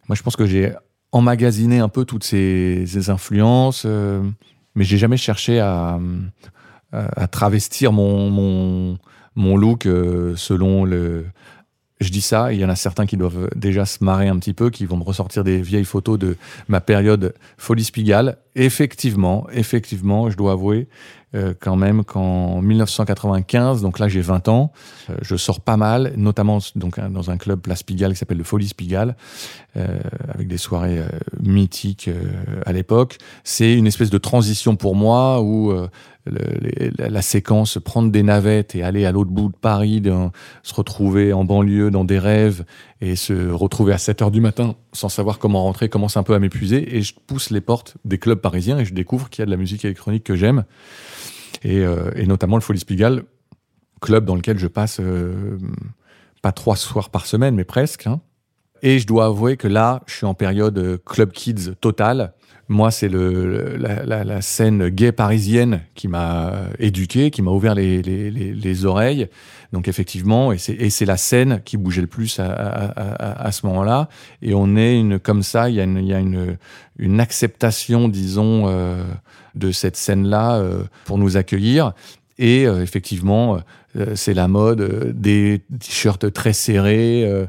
Moi, 0.07 0.15
je 0.15 0.23
pense 0.23 0.35
que 0.35 0.45
j'ai 0.45 0.73
emmagasiné 1.11 1.79
un 1.79 1.89
peu 1.89 2.05
toutes 2.05 2.23
ces, 2.23 2.85
ces 2.87 3.09
influences, 3.09 3.83
euh, 3.85 4.23
mais 4.75 4.83
j'ai 4.83 4.97
jamais 4.97 5.17
cherché 5.17 5.59
à, 5.59 5.99
à, 6.91 7.27
travestir 7.27 7.91
mon, 7.91 8.29
mon, 8.29 8.97
mon 9.35 9.57
look 9.57 9.85
euh, 9.85 10.35
selon 10.35 10.85
le, 10.85 11.25
je 11.99 12.09
dis 12.09 12.21
ça, 12.21 12.51
il 12.51 12.59
y 12.59 12.65
en 12.65 12.69
a 12.69 12.75
certains 12.75 13.05
qui 13.05 13.17
doivent 13.17 13.49
déjà 13.55 13.85
se 13.85 14.03
marrer 14.03 14.27
un 14.27 14.37
petit 14.37 14.53
peu, 14.53 14.69
qui 14.69 14.85
vont 14.85 14.97
me 14.97 15.03
ressortir 15.03 15.43
des 15.43 15.61
vieilles 15.61 15.85
photos 15.85 16.19
de 16.19 16.35
ma 16.67 16.81
période 16.81 17.33
Folie 17.57 17.83
Spigal. 17.83 18.37
Effectivement, 18.55 19.47
effectivement, 19.51 20.29
je 20.29 20.37
dois 20.37 20.53
avouer 20.53 20.87
euh, 21.35 21.55
quand 21.59 21.75
même 21.75 22.03
qu'en 22.03 22.61
1995, 22.61 23.81
donc 23.81 23.97
là 23.97 24.07
j'ai 24.07 24.21
20 24.21 24.49
ans, 24.49 24.71
euh, 25.09 25.15
je 25.23 25.35
sors 25.35 25.61
pas 25.61 25.77
mal, 25.77 26.13
notamment 26.15 26.59
donc 26.75 26.99
dans 26.99 27.31
un 27.31 27.37
club 27.37 27.59
Place 27.59 27.81
Pigalle 27.81 28.11
qui 28.11 28.17
s'appelle 28.17 28.37
le 28.37 28.43
Folie 28.43 28.71
Pigalle, 28.77 29.15
euh, 29.75 29.99
avec 30.31 30.47
des 30.47 30.59
soirées 30.59 31.01
mythiques 31.41 32.07
à 32.67 32.71
l'époque. 32.71 33.17
C'est 33.43 33.73
une 33.73 33.87
espèce 33.87 34.11
de 34.11 34.19
transition 34.19 34.75
pour 34.75 34.95
moi 34.95 35.41
où 35.41 35.73
la 36.27 37.21
séquence 37.23 37.79
prendre 37.83 38.11
des 38.11 38.23
navettes 38.23 38.75
et 38.75 38.83
aller 38.83 39.05
à 39.05 39.11
l'autre 39.11 39.31
bout 39.31 39.49
de 39.49 39.55
Paris, 39.55 40.03
se 40.61 40.73
retrouver 40.73 41.33
en 41.33 41.45
banlieue 41.45 41.89
dans 41.89 42.03
des 42.03 42.19
rêves 42.19 42.63
et 43.03 43.17
se 43.17 43.49
retrouver 43.49 43.91
à 43.91 43.97
7 43.97 44.21
heures 44.21 44.31
du 44.31 44.39
matin 44.39 44.75
sans 44.93 45.09
savoir 45.09 45.37
comment 45.37 45.63
rentrer 45.63 45.89
commence 45.89 46.15
un 46.15 46.23
peu 46.23 46.33
à 46.35 46.39
m'épuiser 46.39 46.95
et 46.95 47.01
je 47.01 47.13
pousse 47.13 47.49
les 47.49 47.59
portes 47.59 47.97
des 48.05 48.17
clubs 48.17 48.39
parisiens 48.39 48.79
et 48.79 48.85
je 48.85 48.93
découvre 48.93 49.29
qu'il 49.29 49.41
y 49.41 49.43
a 49.43 49.45
de 49.45 49.51
la 49.51 49.57
musique 49.57 49.83
électronique 49.83 50.23
que 50.23 50.37
j'aime 50.37 50.63
et, 51.63 51.79
euh, 51.79 52.11
notamment 52.25 52.55
le 52.55 52.61
Folie 52.61 52.79
Spigal, 52.79 53.23
club 54.01 54.23
dans 54.23 54.35
lequel 54.35 54.57
je 54.57 54.67
passe 54.67 55.01
euh, 55.01 55.57
pas 56.41 56.53
trois 56.53 56.77
soirs 56.77 57.09
par 57.09 57.25
semaine 57.25 57.55
mais 57.55 57.65
presque. 57.65 58.07
Hein. 58.07 58.21
Et 58.83 58.99
je 58.99 59.07
dois 59.07 59.25
avouer 59.25 59.57
que 59.57 59.67
là, 59.67 60.01
je 60.07 60.15
suis 60.15 60.25
en 60.25 60.33
période 60.33 60.77
euh, 60.77 60.97
Club 61.05 61.33
Kids 61.33 61.75
totale 61.81 62.33
moi, 62.69 62.91
c'est 62.91 63.09
le, 63.09 63.75
la, 63.77 64.41
scène 64.41 64.89
gay 64.89 65.11
parisienne 65.11 65.81
qui 65.95 66.07
m'a 66.07 66.53
éduqué, 66.79 67.29
qui 67.29 67.41
m'a 67.41 67.51
ouvert 67.51 67.75
les, 67.75 68.85
oreilles. 68.85 69.27
Donc 69.73 69.87
effectivement, 69.87 70.53
et 70.53 70.57
c'est 70.57 71.05
la 71.05 71.17
scène 71.17 71.61
qui 71.65 71.77
bougeait 71.77 72.01
le 72.01 72.07
plus 72.07 72.39
à, 72.39 73.51
ce 73.51 73.65
moment-là. 73.65 74.07
Et 74.41 74.53
on 74.53 74.75
est 74.75 74.97
une 74.97 75.19
comme 75.19 75.43
ça, 75.43 75.69
il 75.69 75.75
y 75.75 75.81
a 75.81 75.83
une, 75.83 76.05
y 76.05 76.13
a 76.13 76.19
une, 76.19 76.57
une 76.97 77.19
acceptation, 77.19 78.07
disons, 78.07 78.65
euh, 78.67 79.03
de 79.55 79.71
cette 79.71 79.97
scène-là 79.97 80.55
euh, 80.55 80.83
pour 81.05 81.17
nous 81.17 81.37
accueillir. 81.37 81.93
Et 82.37 82.65
euh, 82.65 82.81
effectivement, 82.81 83.55
euh, 83.55 83.59
c'est 84.15 84.33
la 84.33 84.47
mode 84.47 84.81
euh, 84.81 85.11
des 85.13 85.61
t-shirts 85.79 86.31
très 86.33 86.53
serrés, 86.53 87.23
euh, 87.25 87.45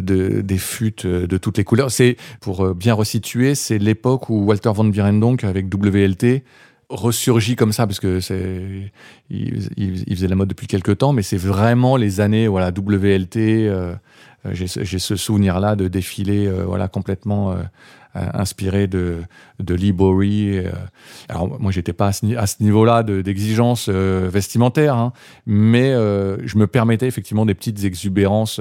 de, 0.00 0.40
des 0.40 0.58
futes 0.58 1.06
de 1.06 1.36
toutes 1.38 1.58
les 1.58 1.64
couleurs. 1.64 1.90
C'est 1.90 2.16
pour 2.40 2.74
bien 2.74 2.94
resituer, 2.94 3.54
c'est 3.54 3.78
l'époque 3.78 4.28
où 4.28 4.44
Walter 4.44 4.70
van 4.74 4.84
Bierendonck 4.84 5.44
avec 5.44 5.72
WLT 5.72 6.44
ressurgit 6.90 7.54
comme 7.54 7.72
ça 7.72 7.86
parce 7.86 8.00
que 8.00 8.18
c'est 8.20 8.90
il, 9.28 10.06
faisait 10.10 10.26
la 10.26 10.36
mode 10.36 10.48
depuis 10.48 10.66
quelques 10.66 10.96
temps, 10.98 11.12
mais 11.12 11.22
c'est 11.22 11.36
vraiment 11.36 11.98
les 11.98 12.20
années 12.20 12.48
voilà 12.48 12.70
WLT. 12.70 13.70
j'ai 14.52 14.66
ce 14.66 15.16
souvenir 15.16 15.60
là 15.60 15.76
de 15.76 15.86
défiler 15.86 16.50
voilà 16.66 16.88
complètement 16.88 17.52
euh, 17.52 17.56
inspiré 18.34 18.86
de, 18.86 19.18
de 19.60 19.74
Lee. 19.74 19.94
Euh, 19.98 20.72
alors 21.28 21.60
moi, 21.60 21.72
j'étais 21.72 21.92
pas 21.92 22.08
à 22.08 22.12
ce, 22.12 22.62
niveau-là 22.62 23.02
d'exigence 23.02 23.88
euh, 23.88 24.28
vestimentaire, 24.32 24.94
hein, 24.94 25.12
mais 25.46 25.90
je 25.90 26.58
me 26.58 26.66
permettais 26.66 27.06
effectivement 27.06 27.46
des 27.46 27.54
petites 27.54 27.84
exubérances, 27.84 28.60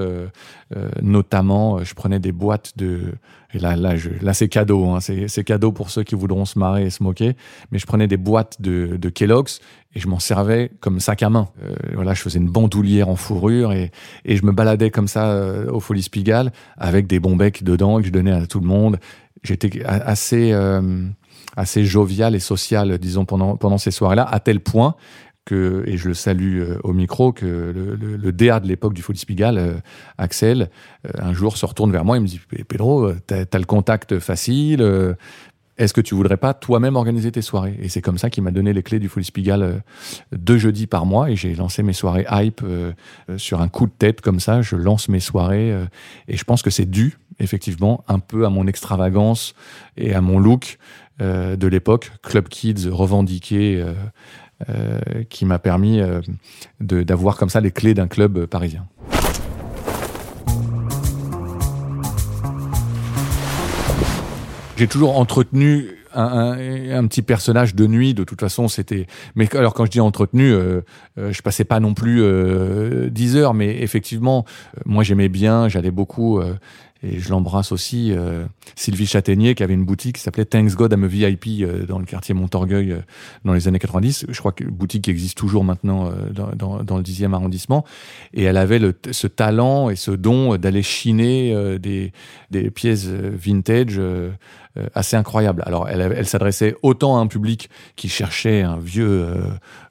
notamment, 1.02 1.84
je 1.84 1.94
prenais 1.94 2.20
des 2.20 2.32
boîtes 2.32 2.74
de 2.78 3.14
et 3.54 3.60
là, 3.60 3.78
là, 3.78 3.94
là 4.22 4.34
c'est 4.34 4.50
cadeau, 4.50 4.90
hein, 4.90 5.00
c'est 5.00 5.44
cadeau 5.44 5.72
pour 5.72 5.90
ceux 5.90 6.04
qui 6.04 6.16
voudront 6.16 6.44
se 6.44 6.60
marrer 6.60 6.86
et 6.86 6.90
se 6.90 7.02
moquer. 7.02 7.36
Mais 7.72 7.80
je 7.80 7.86
prenais 7.86 8.08
des 8.08 8.18
boîtes 8.18 8.62
de, 8.62 9.10
Kellogg's 9.10 9.62
et 9.96 10.00
je 10.00 10.08
m'en 10.10 10.20
servais 10.20 10.70
comme 10.82 11.00
sac 11.00 11.24
à 11.24 11.30
main. 11.30 11.48
voilà, 11.94 12.14
je 12.14 12.22
faisais 12.22 12.40
une 12.40 12.50
bandoulière 12.50 13.08
en 13.08 13.16
fourrure 13.16 13.72
et, 13.72 13.92
et 14.26 14.36
je 14.36 14.46
me 14.46 14.52
baladais 14.52 14.92
comme 14.92 15.08
ça 15.08 15.42
au 15.72 15.80
Folies 15.80 16.10
Pigalle 16.12 16.52
avec 16.78 17.08
des 17.08 17.20
bons 17.20 17.38
becs 17.38 17.64
dedans 17.64 18.00
que 18.00 18.08
je 18.08 18.12
donnais 18.12 18.34
à 18.34 18.46
tout 18.48 18.60
le 18.60 18.68
monde 18.68 19.00
j'étais 19.48 19.84
assez, 19.86 20.52
euh, 20.52 21.08
assez 21.56 21.86
jovial 21.86 22.36
et 22.36 22.40
social, 22.40 22.98
disons, 22.98 23.26
pendant, 23.26 23.56
pendant 23.56 23.78
ces 23.78 23.92
soirées-là, 23.92 24.28
à 24.30 24.40
tel 24.40 24.60
point 24.60 24.96
que, 25.46 25.84
et 25.88 25.96
je 25.96 26.10
le 26.10 26.14
salue 26.14 26.60
euh, 26.60 26.78
au 26.84 26.92
micro, 26.92 27.32
que 27.32 27.46
le, 27.46 28.32
DA 28.34 28.60
de 28.60 28.68
l'époque 28.68 28.94
du 28.94 29.02
Folie 29.02 29.18
Spigal, 29.18 29.58
euh, 29.58 29.74
Axel, 30.18 30.70
un 31.18 31.34
jour 31.34 31.56
se 31.56 31.66
retourne 31.66 31.92
vers 31.92 32.04
moi 32.04 32.18
et 32.18 32.20
me 32.20 32.28
dit 32.28 32.42
Pedro, 32.68 33.12
t'as 33.26 33.46
as 33.52 33.60
le 33.60 33.66
contact 33.66 34.20
facile, 34.20 34.86
est-ce 35.78 35.94
que 35.94 36.02
tu 36.02 36.16
voudrais 36.16 36.38
pas 36.38 36.54
toi-même 36.54 36.96
organiser 36.96 37.32
tes 37.32 37.42
soirées? 37.42 37.78
Et 37.82 37.90
c'est 37.90 38.02
comme 38.02 38.18
ça 38.18 38.30
qu'il 38.30 38.44
m'a 38.44 38.52
donné 38.52 38.74
les 38.74 38.84
clés 38.84 39.00
du 39.00 39.10
Folie 39.10 39.26
Spigal 39.26 39.62
euh, 39.62 39.74
deux 40.32 40.58
jeudis 40.58 40.88
par 40.88 41.06
mois 41.06 41.30
et 41.30 41.36
j'ai 41.36 41.54
lancé 41.54 41.84
mes 41.84 41.94
soirées 41.94 42.26
hype 42.32 42.62
euh, 42.64 42.94
euh, 43.30 43.38
sur 43.38 43.62
un 43.62 43.68
coup 43.68 43.86
de 43.86 43.92
tête 43.92 44.22
comme 44.22 44.40
ça. 44.40 44.62
Je 44.62 44.76
lance 44.76 45.08
mes 45.08 45.20
soirées 45.20 45.76
et 46.28 46.38
je 46.38 46.44
pense 46.44 46.62
que 46.62 46.70
c'est 46.70 46.90
dû 46.90 47.18
effectivement 47.40 48.04
un 48.08 48.20
peu 48.20 48.46
à 48.46 48.50
mon 48.50 48.66
extravagance 48.68 49.54
et 49.96 50.14
à 50.14 50.22
mon 50.22 50.40
look 50.40 50.80
de 51.20 51.68
l'époque, 51.68 52.12
Club 52.22 52.48
Kids 52.48 52.90
revendiqué, 52.90 53.84
qui 55.30 55.46
m'a 55.46 55.60
permis 55.60 56.00
d'avoir 56.80 57.38
comme 57.38 57.50
ça 57.50 57.60
les 57.60 57.72
clés 57.72 57.94
d'un 57.94 58.08
club 58.08 58.46
parisien. 58.46 58.86
J'ai 64.78 64.88
toujours 64.88 65.18
entretenu 65.18 65.88
un, 66.14 67.08
petit 67.08 67.22
personnage 67.22 67.76
de 67.76 67.88
nuit. 67.88 68.14
De 68.14 68.24
toute 68.24 68.40
façon, 68.40 68.68
c'était. 68.68 69.08
Mais 69.36 69.54
alors, 69.56 69.74
quand 69.74 69.86
je 69.86 69.92
dis 69.92 70.00
entretenu, 70.00 70.52
euh, 70.52 70.82
euh 71.18 71.32
je 71.32 71.42
passais 71.42 71.64
pas 71.64 71.80
non 71.80 71.94
plus 71.94 72.22
euh, 72.22 73.10
10 73.10 73.36
heures, 73.38 73.54
mais 73.54 73.82
effectivement, 73.82 74.46
euh, 74.78 74.82
moi 74.86 75.04
j'aimais 75.04 75.30
bien, 75.30 75.68
j'allais 75.68 75.92
beaucoup. 75.92 76.42
Euh, 77.04 77.08
et 77.08 77.20
je 77.20 77.30
l'embrasse 77.30 77.72
aussi, 77.72 78.14
Sylvie 78.76 79.06
Châtaignier, 79.06 79.56
qui 79.56 79.64
avait 79.64 79.74
une 79.74 79.86
boutique 79.86 80.16
qui 80.18 80.22
s'appelait 80.22 80.46
Thanks 80.46 80.76
God 80.76 80.94
I'm 80.94 81.04
a 81.04 81.08
VIP 81.08 81.66
dans 81.88 82.00
le 82.00 82.06
quartier 82.06 82.34
Montorgueil 82.34 82.98
dans 83.46 83.54
les 83.54 83.68
années 83.68 83.80
90. 83.80 84.26
Je 84.30 84.40
crois 84.40 84.52
que 84.52 84.64
boutique 84.64 85.04
qui 85.06 85.12
existe 85.12 85.38
toujours 85.38 85.64
maintenant 85.64 86.12
dans, 86.34 86.98
le 86.98 87.04
10e 87.04 87.34
arrondissement. 87.34 87.86
Et 88.34 88.44
elle 88.44 88.58
avait 88.58 88.80
ce 89.12 89.28
talent 89.28 89.90
et 89.90 89.96
ce 89.96 90.12
don 90.12 90.58
d'aller 90.58 90.84
chiner 90.84 91.78
des, 91.80 92.12
pièces 92.72 93.08
vintage 93.08 94.00
euh, 94.78 94.88
assez 94.94 95.16
incroyable. 95.16 95.64
Alors, 95.66 95.88
elle, 95.90 96.26
s'adressait 96.26 96.76
autant 96.82 97.18
à 97.18 97.22
un 97.22 97.28
public 97.28 97.70
qui 97.96 98.10
cherchait 98.10 98.62
un 98.62 98.78
vieux 98.78 99.08
euh, 99.08 99.36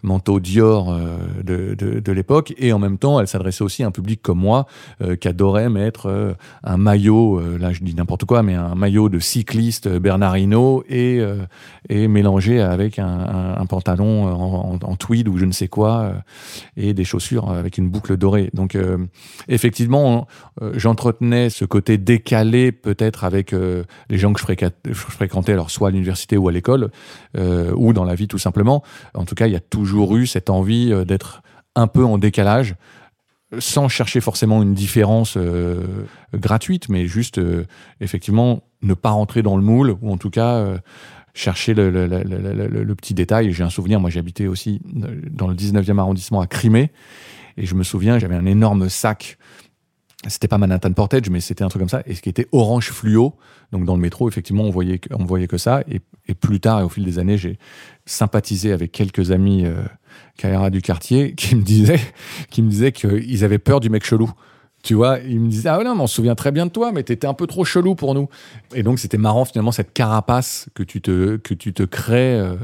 manteau 0.02 0.40
Dior 0.40 0.92
euh, 0.92 1.16
de, 1.42 1.74
de, 1.74 2.00
de 2.00 2.12
l'époque, 2.12 2.54
et 2.58 2.72
en 2.72 2.78
même 2.78 2.98
temps, 2.98 3.20
elle 3.20 3.26
s'adressait 3.26 3.64
aussi 3.64 3.82
à 3.82 3.86
un 3.86 3.90
public 3.90 4.20
comme 4.22 4.38
moi 4.38 4.66
qui 5.20 5.28
adorait 5.28 5.68
mettre 5.68 6.36
un 6.62 6.76
maillot, 6.76 6.95
là 6.96 7.72
je 7.72 7.82
dis 7.82 7.94
n'importe 7.94 8.24
quoi, 8.24 8.42
mais 8.42 8.54
un 8.54 8.74
maillot 8.74 9.08
de 9.08 9.18
cycliste 9.18 9.88
Bernardino 9.88 10.84
et, 10.88 11.20
et 11.88 12.08
mélangé 12.08 12.60
avec 12.60 12.98
un, 12.98 13.64
pantalon 13.68 14.26
en, 14.26 14.96
tweed 14.96 15.28
ou 15.28 15.36
je 15.38 15.44
ne 15.44 15.52
sais 15.52 15.68
quoi, 15.68 16.12
et 16.76 16.94
des 16.94 17.04
chaussures 17.04 17.50
avec 17.50 17.78
une 17.78 17.88
boucle 17.88 18.16
dorée. 18.16 18.50
Donc, 18.54 18.76
effectivement, 19.48 20.26
j'entretenais 20.74 21.50
ce 21.50 21.64
côté 21.64 21.98
décalé 21.98 22.72
peut-être 22.72 23.24
avec 23.24 23.52
les 23.52 24.18
gens 24.18 24.32
que 24.32 24.40
je 24.40 24.92
fréquentais 24.92 25.52
alors 25.52 25.70
soit 25.70 25.88
à 25.88 25.90
l'université 25.90 26.36
ou 26.36 26.48
à 26.48 26.52
l'école, 26.52 26.90
euh, 27.36 27.72
ou 27.76 27.92
dans 27.92 28.04
la 28.04 28.14
vie 28.14 28.28
tout 28.28 28.38
simplement. 28.38 28.82
En 29.14 29.24
tout 29.24 29.34
cas, 29.34 29.46
il 29.46 29.52
y 29.52 29.56
a 29.56 29.60
toujours 29.60 30.16
eu 30.16 30.26
cette 30.26 30.50
envie 30.50 30.92
euh, 30.92 31.04
d'être 31.04 31.42
un 31.74 31.86
peu 31.86 32.04
en 32.04 32.18
décalage, 32.18 32.74
sans 33.58 33.88
chercher 33.88 34.20
forcément 34.20 34.62
une 34.62 34.74
différence 34.74 35.36
euh, 35.36 35.82
gratuite, 36.34 36.88
mais 36.88 37.06
juste 37.06 37.40
effectivement 38.00 38.62
ne 38.82 38.94
pas 38.94 39.10
rentrer 39.10 39.42
dans 39.42 39.56
le 39.56 39.62
moule, 39.62 39.96
ou 40.00 40.10
en 40.10 40.16
tout 40.16 40.30
cas 40.30 40.78
chercher 41.32 41.74
le, 41.74 41.90
le, 41.90 42.06
le, 42.06 42.82
le 42.84 42.94
petit 42.94 43.14
détail. 43.14 43.52
J'ai 43.52 43.62
un 43.62 43.70
souvenir, 43.70 44.00
moi 44.00 44.10
j'habitais 44.10 44.46
aussi 44.46 44.80
dans 44.84 45.48
le 45.48 45.54
19e 45.54 45.98
arrondissement 45.98 46.40
à 46.40 46.46
Crimée, 46.46 46.90
et 47.56 47.66
je 47.66 47.74
me 47.74 47.84
souviens, 47.84 48.18
j'avais 48.18 48.34
un 48.34 48.46
énorme 48.46 48.88
sac 48.88 49.38
c'était 50.28 50.48
pas 50.48 50.58
Manhattan 50.58 50.92
Portage, 50.92 51.30
mais 51.30 51.40
c'était 51.40 51.62
un 51.62 51.68
truc 51.68 51.80
comme 51.80 51.88
ça, 51.88 52.02
et 52.06 52.14
ce 52.14 52.22
qui 52.22 52.28
était 52.28 52.48
orange 52.52 52.90
fluo. 52.90 53.34
Donc 53.72 53.84
dans 53.84 53.94
le 53.94 54.00
métro, 54.00 54.28
effectivement, 54.28 54.64
on 54.64 54.70
voyait, 54.70 55.00
on 55.10 55.24
voyait 55.24 55.46
que 55.46 55.58
ça. 55.58 55.82
Et, 55.88 56.00
et 56.26 56.34
plus 56.34 56.60
tard, 56.60 56.80
et 56.80 56.82
au 56.82 56.88
fil 56.88 57.04
des 57.04 57.18
années, 57.18 57.38
j'ai 57.38 57.58
sympathisé 58.06 58.72
avec 58.72 58.92
quelques 58.92 59.30
amis 59.30 59.64
euh, 60.44 60.70
du 60.70 60.82
quartier 60.82 61.34
qui 61.36 61.56
me 61.56 61.62
disaient, 61.62 62.00
qui 62.50 62.62
me 62.62 62.70
disaient 62.70 62.92
qu'ils 62.92 63.44
avaient 63.44 63.58
peur 63.58 63.80
du 63.80 63.90
mec 63.90 64.04
chelou. 64.04 64.30
Tu 64.82 64.94
vois, 64.94 65.18
ils 65.18 65.40
me 65.40 65.48
disaient, 65.48 65.70
ah 65.70 65.82
non, 65.82 65.96
mais 65.96 66.02
on 66.02 66.06
se 66.06 66.14
souvient 66.14 66.36
très 66.36 66.52
bien 66.52 66.64
de 66.64 66.70
toi, 66.70 66.92
mais 66.92 67.02
t'étais 67.02 67.26
un 67.26 67.34
peu 67.34 67.48
trop 67.48 67.64
chelou 67.64 67.96
pour 67.96 68.14
nous. 68.14 68.28
Et 68.72 68.84
donc, 68.84 69.00
c'était 69.00 69.18
marrant, 69.18 69.44
finalement, 69.44 69.72
cette 69.72 69.92
carapace 69.92 70.68
que 70.74 70.84
tu 70.84 71.00
te, 71.00 71.38
que 71.38 71.54
tu 71.54 71.72
te 71.72 71.82
crées 71.82 72.38
euh, 72.38 72.54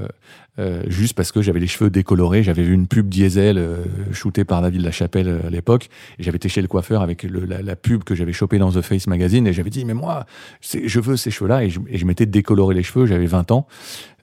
euh, 0.58 0.82
juste 0.86 1.14
parce 1.14 1.32
que 1.32 1.40
j'avais 1.40 1.60
les 1.60 1.66
cheveux 1.66 1.90
décolorés. 1.90 2.42
J'avais 2.42 2.62
vu 2.62 2.74
une 2.74 2.86
pub 2.86 3.08
diesel 3.08 3.56
euh, 3.58 3.84
shootée 4.12 4.44
par 4.44 4.60
David 4.60 4.82
Lachapelle 4.82 5.40
à 5.46 5.50
l'époque. 5.50 5.88
Et 6.18 6.22
j'avais 6.22 6.36
été 6.36 6.48
chez 6.48 6.60
le 6.60 6.68
coiffeur 6.68 7.02
avec 7.02 7.24
la, 7.24 7.74
pub 7.74 8.04
que 8.04 8.14
j'avais 8.14 8.32
chopée 8.32 8.58
dans 8.58 8.70
The 8.70 8.82
Face 8.82 9.06
Magazine. 9.06 9.46
Et 9.46 9.52
j'avais 9.52 9.70
dit, 9.70 9.84
mais 9.84 9.94
moi, 9.94 10.26
je 10.60 11.00
veux 11.00 11.16
ces 11.16 11.30
cheveux-là. 11.30 11.64
Et 11.64 11.70
je, 11.70 12.04
m'étais 12.04 12.26
décoloré 12.26 12.74
les 12.74 12.82
cheveux. 12.82 13.06
J'avais 13.06 13.26
20 13.26 13.50
ans. 13.50 13.66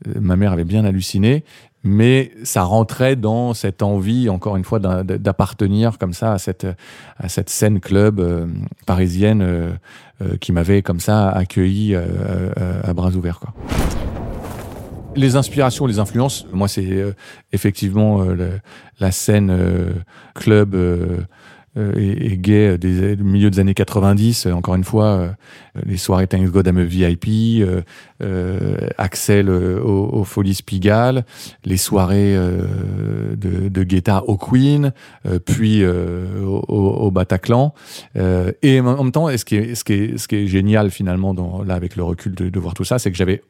Ma 0.05 0.36
mère 0.36 0.53
avait 0.53 0.63
bien 0.63 0.86
halluciné. 0.86 1.43
Mais 1.83 2.31
ça 2.43 2.63
rentrait 2.63 3.15
dans 3.15 3.53
cette 3.53 3.81
envie, 3.81 4.29
encore 4.29 4.57
une 4.57 4.65
fois, 4.65 4.79
d'appartenir 4.79 5.98
comme 5.98 6.13
ça 6.13 6.33
à 6.33 6.38
cette, 6.38 6.67
à 7.17 7.29
cette 7.29 7.50
scène 7.50 7.79
club 7.79 8.50
parisienne 8.86 9.77
qui 10.41 10.51
m'avait 10.51 10.81
comme 10.81 11.00
ça 11.00 11.29
accueilli 11.29 11.95
à 11.95 12.93
bras 12.93 13.12
ouverts. 13.12 13.39
Quoi. 13.39 13.53
Les 15.15 15.38
inspirations, 15.38 15.86
les 15.86 16.00
influences, 16.00 16.45
moi 16.51 16.67
c'est 16.67 17.15
effectivement 17.53 18.25
la 19.00 19.12
scène 19.12 19.57
club 20.36 20.75
euh, 21.77 21.93
et, 21.97 22.38
gay 22.38 22.77
des, 22.77 23.15
du 23.15 23.23
milieu 23.23 23.49
des 23.49 23.59
années 23.59 23.73
90. 23.73 24.45
Euh, 24.45 24.51
encore 24.53 24.75
une 24.75 24.83
fois, 24.83 25.05
euh, 25.05 25.29
les 25.85 25.97
soirées 25.97 26.27
Thanks 26.27 26.49
God 26.49 26.67
I'm 26.67 26.77
a 26.77 26.83
VIP, 26.83 27.65
Axel 28.97 29.49
au, 29.49 30.09
au 30.11 30.23
Folies 30.23 30.59
les 31.65 31.77
soirées 31.77 32.35
de, 32.35 33.69
de 33.69 33.83
Guetta 33.83 34.23
au 34.25 34.38
Queen, 34.38 34.93
puis 35.45 35.85
au, 35.85 37.11
Bataclan. 37.11 37.73
et 38.15 38.79
en 38.79 39.03
même 39.03 39.11
temps, 39.11 39.29
ce 39.35 39.45
qui 39.45 39.55
est, 39.55 39.75
ce 39.75 39.83
qui 39.83 39.93
est, 39.93 40.17
ce 40.17 40.27
qui 40.27 40.35
est 40.35 40.47
génial 40.47 40.91
finalement, 40.91 41.33
là 41.65 41.75
avec 41.75 41.95
le 41.95 42.03
recul 42.03 42.33
de 42.35 42.59
voir 42.59 42.73
tout 42.73 42.83
ça, 42.83 42.99
c'est 42.99 43.11
que 43.11 43.17
j'avais 43.17 43.41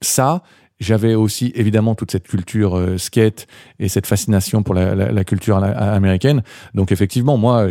ça 0.00 0.42
j'avais 0.80 1.14
aussi 1.14 1.52
évidemment 1.54 1.94
toute 1.94 2.12
cette 2.12 2.28
culture 2.28 2.76
euh, 2.76 2.98
skate 2.98 3.46
et 3.80 3.88
cette 3.88 4.06
fascination 4.06 4.62
pour 4.62 4.74
la, 4.74 5.24
culture 5.24 5.56
américaine. 5.56 6.42
Donc 6.74 6.92
effectivement, 6.92 7.36
moi, 7.36 7.68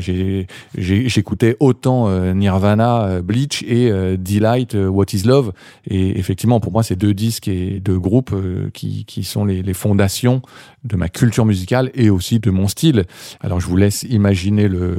j'écoutais 0.76 1.56
autant 1.60 2.08
euh, 2.08 2.34
Nirvana, 2.34 3.04
euh, 3.06 3.22
Bleach 3.22 3.64
et 3.64 3.90
Delight, 4.18 4.76
What 4.76 5.06
Is 5.14 5.24
Love. 5.24 5.54
Et 5.90 6.20
effectivement, 6.20 6.60
pour 6.60 6.72
moi, 6.72 6.84
c'est 6.84 6.96
deux 6.96 7.14
disques 7.14 7.48
et 7.48 7.80
deux 7.80 8.00
groupes 8.00 8.36
qui, 8.74 9.06
qui 9.06 9.24
sont 9.24 9.46
les, 9.46 9.62
les, 9.64 9.74
fondations 9.74 10.42
de 10.84 10.96
ma 10.96 11.08
culture 11.08 11.46
musicale 11.46 11.92
et 11.94 12.10
aussi 12.10 12.40
de 12.40 12.52
mon 12.52 12.68
style. 12.68 13.06
Alors 13.42 13.60
je 13.60 13.68
vous 13.68 13.78
laisse 13.78 14.04
imaginer 14.04 14.68
le, 14.68 14.98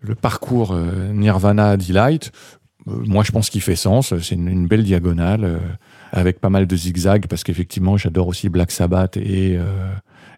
le 0.00 0.14
parcours 0.14 0.76
Nirvana, 1.12 1.76
Delight. 1.76 2.32
Moi, 2.86 3.24
je 3.24 3.32
pense 3.32 3.50
qu'il 3.50 3.62
fait 3.62 3.76
sens. 3.76 4.14
C'est 4.20 4.34
une, 4.36 4.66
belle 4.66 4.84
diagonale 4.84 5.60
avec 6.12 6.40
pas 6.40 6.50
mal 6.50 6.66
de 6.66 6.76
zigzags 6.76 7.26
parce 7.26 7.44
qu'effectivement 7.44 7.96
j'adore 7.96 8.28
aussi 8.28 8.48
Black 8.48 8.70
Sabbath 8.70 9.16
et 9.16 9.56
euh, 9.56 9.92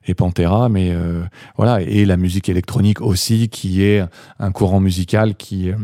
et 0.07 0.15
Pantera 0.15 0.69
mais 0.69 0.91
euh, 0.93 1.23
voilà 1.57 1.83
et 1.83 2.05
la 2.05 2.17
musique 2.17 2.49
électronique 2.49 3.01
aussi 3.01 3.49
qui 3.49 3.83
est 3.83 4.03
un 4.39 4.53
courant 4.53 4.81
musical 4.81 5.35
qui 5.35 5.71
euh, 5.71 5.77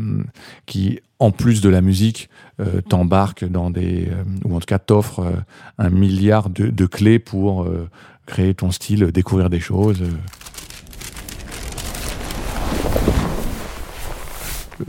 qui 0.65 0.99
en 1.19 1.31
plus 1.31 1.61
de 1.61 1.69
la 1.69 1.81
musique 1.81 2.29
euh, 2.59 2.81
t'embarque 2.81 3.45
dans 3.45 3.69
des 3.69 4.07
euh, 4.07 4.23
ou 4.43 4.55
en 4.55 4.59
tout 4.59 4.65
cas 4.65 4.79
t'offre 4.79 5.19
euh, 5.19 5.31
un 5.77 5.89
milliard 5.89 6.49
de, 6.49 6.67
de 6.67 6.85
clés 6.85 7.19
pour 7.19 7.67
créer 8.25 8.53
ton 8.53 8.71
style 8.71 9.11
découvrir 9.11 9.49
des 9.49 9.59
choses 9.59 10.03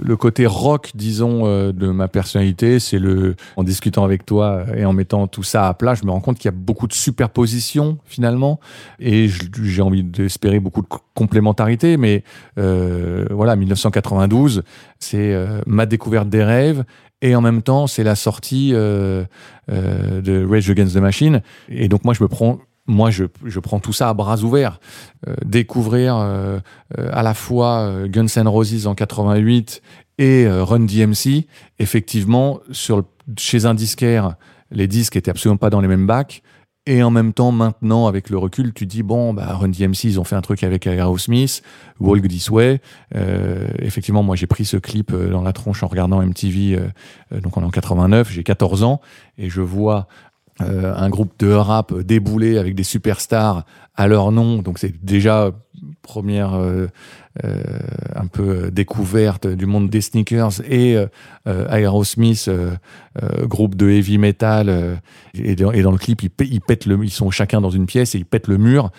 le 0.03 0.17
côté 0.17 0.47
rock, 0.47 0.91
disons, 0.95 1.47
euh, 1.47 1.73
de 1.73 1.89
ma 1.89 2.09
personnalité, 2.09 2.79
c'est 2.81 2.99
le, 2.99 3.37
en 3.57 3.65
discutant 3.65 4.05
avec 4.05 4.27
toi 4.27 4.65
et 4.77 4.85
en 4.85 4.93
mettant 4.93 5.27
tout 5.27 5.43
ça 5.43 5.69
à 5.69 5.75
plat, 5.75 5.95
je 5.95 6.05
me 6.05 6.11
rends 6.11 6.21
compte 6.21 6.37
qu'il 6.39 6.47
y 6.47 6.55
a 6.55 6.57
beaucoup 6.57 6.87
de 6.87 6.93
superposition 6.93 7.99
finalement, 8.05 8.61
et 8.99 9.29
j'ai 9.63 9.83
envie 9.83 10.03
d'espérer 10.03 10.61
beaucoup 10.61 10.83
de 10.83 10.89
complémentarité. 11.15 11.97
Mais 11.97 12.25
euh, 12.59 13.27
voilà, 13.31 13.57
1992, 13.57 14.63
c'est 14.99 15.33
euh, 15.33 15.61
ma 15.67 15.87
découverte 15.87 16.29
des 16.29 16.45
rêves. 16.45 16.85
Et 17.23 17.35
en 17.35 17.41
même 17.41 17.63
temps, 17.63 17.87
c'est 17.87 18.05
la 18.05 18.15
sortie 18.15 18.73
euh, 18.75 19.25
euh, 19.71 20.21
de 20.21 20.47
Rage 20.49 20.69
Against 20.69 20.95
the 20.95 20.99
Machine. 20.99 21.43
Et 21.69 21.89
donc 21.89 22.05
moi, 22.05 22.15
je 22.15 22.23
me 22.23 22.29
prends 22.29 22.59
moi, 22.87 23.11
je, 23.11 23.25
je, 23.45 23.61
prends 23.61 23.81
tout 23.81 23.93
ça 23.93 24.09
à 24.09 24.15
bras 24.15 24.39
ouverts. 24.43 24.81
Euh, 25.27 25.35
découvrir 25.45 26.17
euh, 26.17 26.59
euh 26.99 27.09
à 27.13 27.23
la 27.23 27.35
fois 27.35 28.07
Guns 28.07 28.27
N' 28.37 28.49
Roses 28.49 28.87
en 28.87 28.95
88 28.95 29.83
et 30.19 30.49
Run 30.49 30.87
DMC, 30.87 31.47
effectivement, 31.79 32.61
sur, 32.71 33.05
chez 33.39 33.67
un 33.67 33.75
disquaire, 33.75 34.37
les 34.71 34.87
disques 34.87 35.17
étaient 35.17 35.31
absolument 35.31 35.59
pas 35.59 35.69
dans 35.69 35.81
les 35.81 35.89
mêmes 35.89 36.07
bacs. 36.07 36.43
Et 36.89 37.03
en 37.03 37.11
même 37.11 37.33
temps, 37.33 37.51
maintenant, 37.51 38.07
avec 38.07 38.31
le 38.31 38.39
recul, 38.39 38.73
tu 38.73 38.87
dis, 38.87 39.03
bon, 39.03 39.35
bah, 39.35 39.55
Run 39.55 39.69
DMC, 39.69 40.05
ils 40.05 40.21
ont 40.21 40.25
fait 40.25 40.37
un 40.37 40.41
truc 40.41 40.63
avec 40.63 40.87
Aerosmith, 40.87 41.63
Walk 41.99 42.29
This 42.29 42.49
Way. 42.49 42.81
Euh, 43.17 43.69
effectivement, 43.81 44.23
moi, 44.23 44.37
j'ai 44.37 44.47
pris 44.47 44.65
ce 44.65 44.77
clip 44.77 45.13
dans 45.13 45.43
la 45.43 45.53
tronche 45.53 45.83
en 45.83 45.89
regardant 45.89 46.23
MTV, 46.23 46.79
donc 47.43 47.59
en 47.59 47.69
89, 47.69 48.31
j'ai 48.31 48.45
14 48.45 48.85
ans, 48.85 49.01
et 49.37 49.51
je 49.51 49.61
vois 49.61 50.07
euh, 50.63 50.95
un 50.97 51.11
groupe 51.11 51.33
de 51.39 51.53
rap 51.53 51.95
déboulé 51.95 52.57
avec 52.57 52.75
des 52.75 52.85
superstars 52.85 53.65
à 53.95 54.07
leur 54.07 54.33
nom. 54.33 54.63
Donc 54.63 54.79
c'est 54.79 55.05
déjà 55.05 55.53
première 56.03 56.55
euh, 56.55 56.87
euh, 57.45 57.63
un 58.15 58.27
peu 58.27 58.71
découverte 58.71 59.47
du 59.47 59.67
monde 59.67 59.91
des 59.91 60.01
sneakers 60.01 60.63
et 60.67 60.97
euh, 60.97 61.69
Aerosmith, 61.69 62.47
euh, 62.49 62.75
euh, 63.23 63.47
groupe 63.47 63.75
de 63.75 63.91
heavy 63.91 64.17
metal. 64.17 64.99
Et 65.35 65.57
dans, 65.57 65.73
et, 65.73 65.83
dans, 65.83 65.93
le 65.93 65.99
clip, 65.99 66.23
ils, 66.23 66.31
ils 66.47 66.61
pètent 66.61 66.87
le, 66.87 67.05
ils 67.05 67.11
sont 67.11 67.31
chacun 67.31 67.61
dans 67.61 67.71
une 67.71 67.87
pièce 67.87 68.15
et 68.15 68.19
ils 68.19 68.27
pètent 68.27 68.49
le 68.49 68.59
mur. 68.59 68.91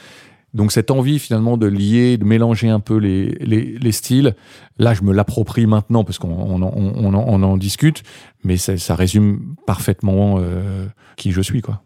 Donc 0.58 0.72
cette 0.72 0.90
envie 0.90 1.20
finalement 1.20 1.56
de 1.56 1.68
lier, 1.68 2.18
de 2.18 2.26
mélanger 2.26 2.68
un 2.68 2.80
peu 2.80 2.98
les, 2.98 3.28
les, 3.42 3.78
les 3.78 3.92
styles, 3.92 4.36
là 4.80 4.96
je 4.96 5.04
me 5.04 5.14
l'approprie 5.14 5.68
maintenant 5.68 6.04
parce 6.04 6.18
qu'on 6.18 6.30
on, 6.30 6.64
on, 6.64 7.44
en 7.44 7.58
discute, 7.58 8.02
mais 8.44 8.58
ça, 8.58 8.76
ça 8.76 8.96
résume 8.96 9.54
parfaitement 9.68 10.38
euh, 10.40 10.88
qui 11.16 11.32
je 11.32 11.42
suis 11.42 11.62
quoi. 11.62 11.84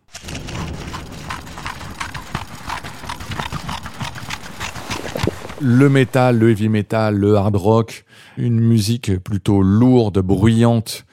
Le 5.60 5.90
métal, 5.90 6.40
le 6.40 6.52
heavy 6.52 6.70
metal, 6.70 7.18
le 7.18 7.36
hard 7.36 7.58
rock, 7.58 8.06
une 8.38 8.62
musique 8.62 9.18
plutôt 9.20 9.62
lourde, 9.62 10.20
bruyante 10.20 11.06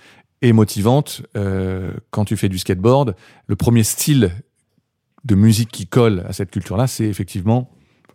et 0.42 0.52
motivante. 0.52 1.22
Euh, 1.36 1.90
quand 2.12 2.24
tu 2.24 2.36
fais 2.36 2.48
du 2.48 2.58
skateboard, 2.58 3.16
le 3.48 3.56
premier 3.56 3.82
style 3.82 4.30
de 5.24 5.34
musique 5.34 5.70
qui 5.70 5.86
colle 5.86 6.24
à 6.28 6.32
cette 6.32 6.50
culture-là, 6.50 6.86
c'est 6.86 7.06
effectivement 7.06 7.70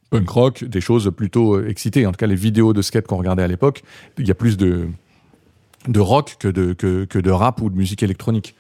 punk 0.10 0.30
rock, 0.30 0.64
des 0.64 0.82
choses 0.82 1.12
plutôt 1.16 1.56
euh, 1.56 1.68
excitées. 1.68 2.06
En 2.06 2.12
tout 2.12 2.18
cas, 2.18 2.28
les 2.28 2.36
vidéos 2.36 2.74
de 2.74 2.82
skate 2.82 3.08
qu'on 3.08 3.18
regardait 3.18 3.44
à 3.44 3.48
l'époque, 3.48 3.84
il 4.18 4.28
y 4.28 4.32
a 4.32 4.36
plus 4.36 4.58
de, 4.58 4.88
de 5.88 6.00
rock 6.00 6.36
que 6.40 6.48
de, 6.48 6.74
que, 6.74 7.06
que 7.06 7.20
de 7.20 7.32
rap 7.32 7.62
ou 7.62 7.70
de 7.70 7.76
musique 7.76 8.04
électronique. 8.04 8.56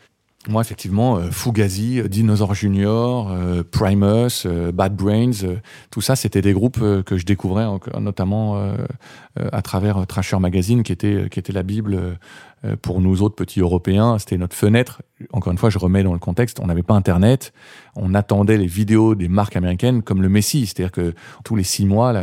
Moi, 0.49 0.61
effectivement, 0.61 1.15
euh, 1.15 1.31
Fugazi, 1.31 2.01
Dinosaur 2.09 2.53
Junior, 2.53 3.31
euh, 3.31 3.63
Primus, 3.63 4.45
euh, 4.45 4.73
Bad 4.73 4.93
Brains, 4.93 5.43
euh, 5.43 5.55
tout 5.89 6.01
ça, 6.01 6.17
c'était 6.17 6.41
des 6.41 6.51
groupes 6.51 6.79
euh, 6.81 7.01
que 7.01 7.17
je 7.17 7.25
découvrais, 7.25 7.63
en, 7.63 7.79
notamment 8.01 8.57
euh, 8.57 8.75
à 9.37 9.61
travers 9.61 10.05
Trasher 10.05 10.39
Magazine, 10.39 10.83
qui 10.83 10.91
était, 10.91 11.29
qui 11.31 11.39
était 11.39 11.53
la 11.53 11.63
Bible 11.63 12.17
pour 12.81 13.01
nous 13.01 13.21
autres 13.21 13.35
petits 13.35 13.59
Européens. 13.59 14.17
C'était 14.19 14.37
notre 14.37 14.55
fenêtre. 14.55 15.01
Encore 15.31 15.51
une 15.51 15.57
fois, 15.57 15.69
je 15.69 15.77
remets 15.77 16.03
dans 16.03 16.13
le 16.13 16.19
contexte, 16.19 16.59
on 16.59 16.67
n'avait 16.67 16.83
pas 16.83 16.93
Internet. 16.93 17.53
On 17.95 18.13
attendait 18.13 18.57
les 18.57 18.67
vidéos 18.67 19.15
des 19.15 19.27
marques 19.27 19.55
américaines 19.55 20.01
comme 20.01 20.21
le 20.21 20.29
Messi. 20.29 20.65
C'est-à-dire 20.65 20.91
que 20.91 21.13
tous 21.43 21.55
les 21.55 21.63
six 21.63 21.85
mois, 21.85 22.13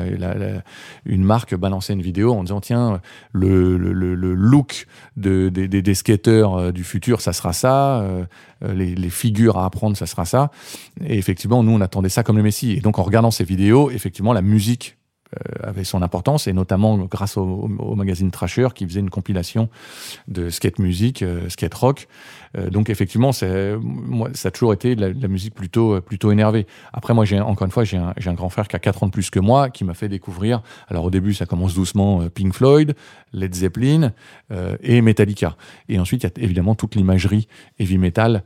une 1.06 1.24
marque 1.24 1.54
balançait 1.54 1.92
une 1.92 2.02
vidéo 2.02 2.32
en 2.32 2.42
disant, 2.42 2.60
tiens, 2.60 3.00
le, 3.32 3.76
look 3.76 4.86
de, 5.16 5.48
des, 5.48 5.94
skateurs 5.94 6.72
du 6.72 6.84
futur, 6.84 7.20
ça 7.20 7.32
sera 7.32 7.52
ça. 7.52 8.04
Les, 8.62 8.94
les, 8.94 9.10
figures 9.10 9.56
à 9.56 9.64
apprendre, 9.64 9.96
ça 9.96 10.06
sera 10.06 10.24
ça. 10.24 10.50
Et 11.04 11.16
effectivement, 11.18 11.62
nous, 11.62 11.72
on 11.72 11.80
attendait 11.80 12.08
ça 12.08 12.22
comme 12.22 12.36
le 12.36 12.42
Messi. 12.42 12.72
Et 12.72 12.80
donc, 12.80 12.98
en 12.98 13.02
regardant 13.02 13.30
ces 13.30 13.44
vidéos, 13.44 13.90
effectivement, 13.90 14.32
la 14.32 14.42
musique 14.42 14.96
euh, 14.98 14.99
avait 15.62 15.84
son 15.84 16.02
importance 16.02 16.46
et 16.46 16.52
notamment 16.52 16.98
grâce 16.98 17.36
au, 17.36 17.68
magazine 17.94 18.30
Trasher 18.30 18.68
qui 18.74 18.86
faisait 18.86 19.00
une 19.00 19.10
compilation 19.10 19.68
de 20.28 20.50
skate 20.50 20.78
musique, 20.78 21.22
euh, 21.22 21.48
skate 21.48 21.74
rock. 21.74 22.08
Euh, 22.56 22.70
donc 22.70 22.90
effectivement, 22.90 23.30
moi 23.80 24.30
ça 24.34 24.48
a 24.48 24.50
toujours 24.50 24.72
été 24.72 24.96
de 24.96 25.00
la, 25.00 25.12
de 25.12 25.22
la, 25.22 25.28
musique 25.28 25.54
plutôt 25.54 26.00
plutôt 26.00 26.32
énervée. 26.32 26.66
Après 26.92 27.14
moi 27.14 27.24
j'ai 27.24 27.40
encore 27.40 27.64
une 27.64 27.70
fois 27.70 27.84
j'ai 27.84 27.96
un, 27.96 28.12
un 28.24 28.34
grand 28.34 28.48
frère 28.48 28.66
qui 28.66 28.76
a 28.76 28.78
4 28.78 29.04
ans 29.04 29.06
de 29.06 29.12
plus 29.12 29.30
que 29.30 29.38
moi 29.38 29.70
qui 29.70 29.84
m'a 29.84 29.94
fait 29.94 30.08
découvrir. 30.08 30.62
Alors 30.88 31.04
au 31.04 31.10
début 31.10 31.34
ça 31.34 31.46
commence 31.46 31.74
doucement 31.74 32.28
Pink 32.28 32.52
Floyd, 32.54 32.94
Led 33.32 33.54
Zeppelin 33.54 34.12
euh, 34.50 34.76
et 34.82 35.00
Metallica. 35.00 35.56
Et 35.88 35.98
ensuite 35.98 36.24
il 36.24 36.26
y 36.26 36.40
a 36.40 36.44
évidemment 36.44 36.74
toute 36.74 36.94
l'imagerie 36.96 37.46
heavy 37.78 37.98
metal 37.98 38.42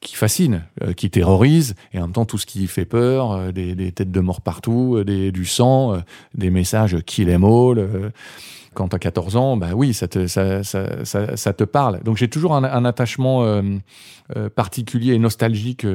qui 0.00 0.14
fascine, 0.14 0.64
euh, 0.82 0.92
qui 0.92 1.10
terrorise, 1.10 1.74
et 1.92 1.98
en 1.98 2.02
même 2.02 2.12
temps 2.12 2.24
tout 2.24 2.38
ce 2.38 2.46
qui 2.46 2.66
fait 2.66 2.84
peur, 2.84 3.32
euh, 3.32 3.52
des, 3.52 3.92
têtes 3.92 4.10
de 4.10 4.20
mort 4.20 4.40
partout, 4.40 4.96
euh, 4.96 5.30
du 5.30 5.44
sang, 5.44 6.00
des 6.34 6.50
messages 6.50 6.96
kill 7.04 7.30
em 7.30 7.44
all. 7.44 8.12
Quand 8.74 8.88
tu 8.88 8.96
as 8.96 8.98
14 8.98 9.36
ans, 9.36 9.56
bah 9.56 9.70
oui, 9.74 9.94
ça 9.94 10.06
te, 10.06 11.64
parle. 11.64 12.02
Donc 12.02 12.18
j'ai 12.18 12.28
toujours 12.28 12.54
un, 12.54 12.84
attachement 12.84 13.62
particulier 14.54 15.14
et 15.14 15.18
nostalgique 15.18 15.86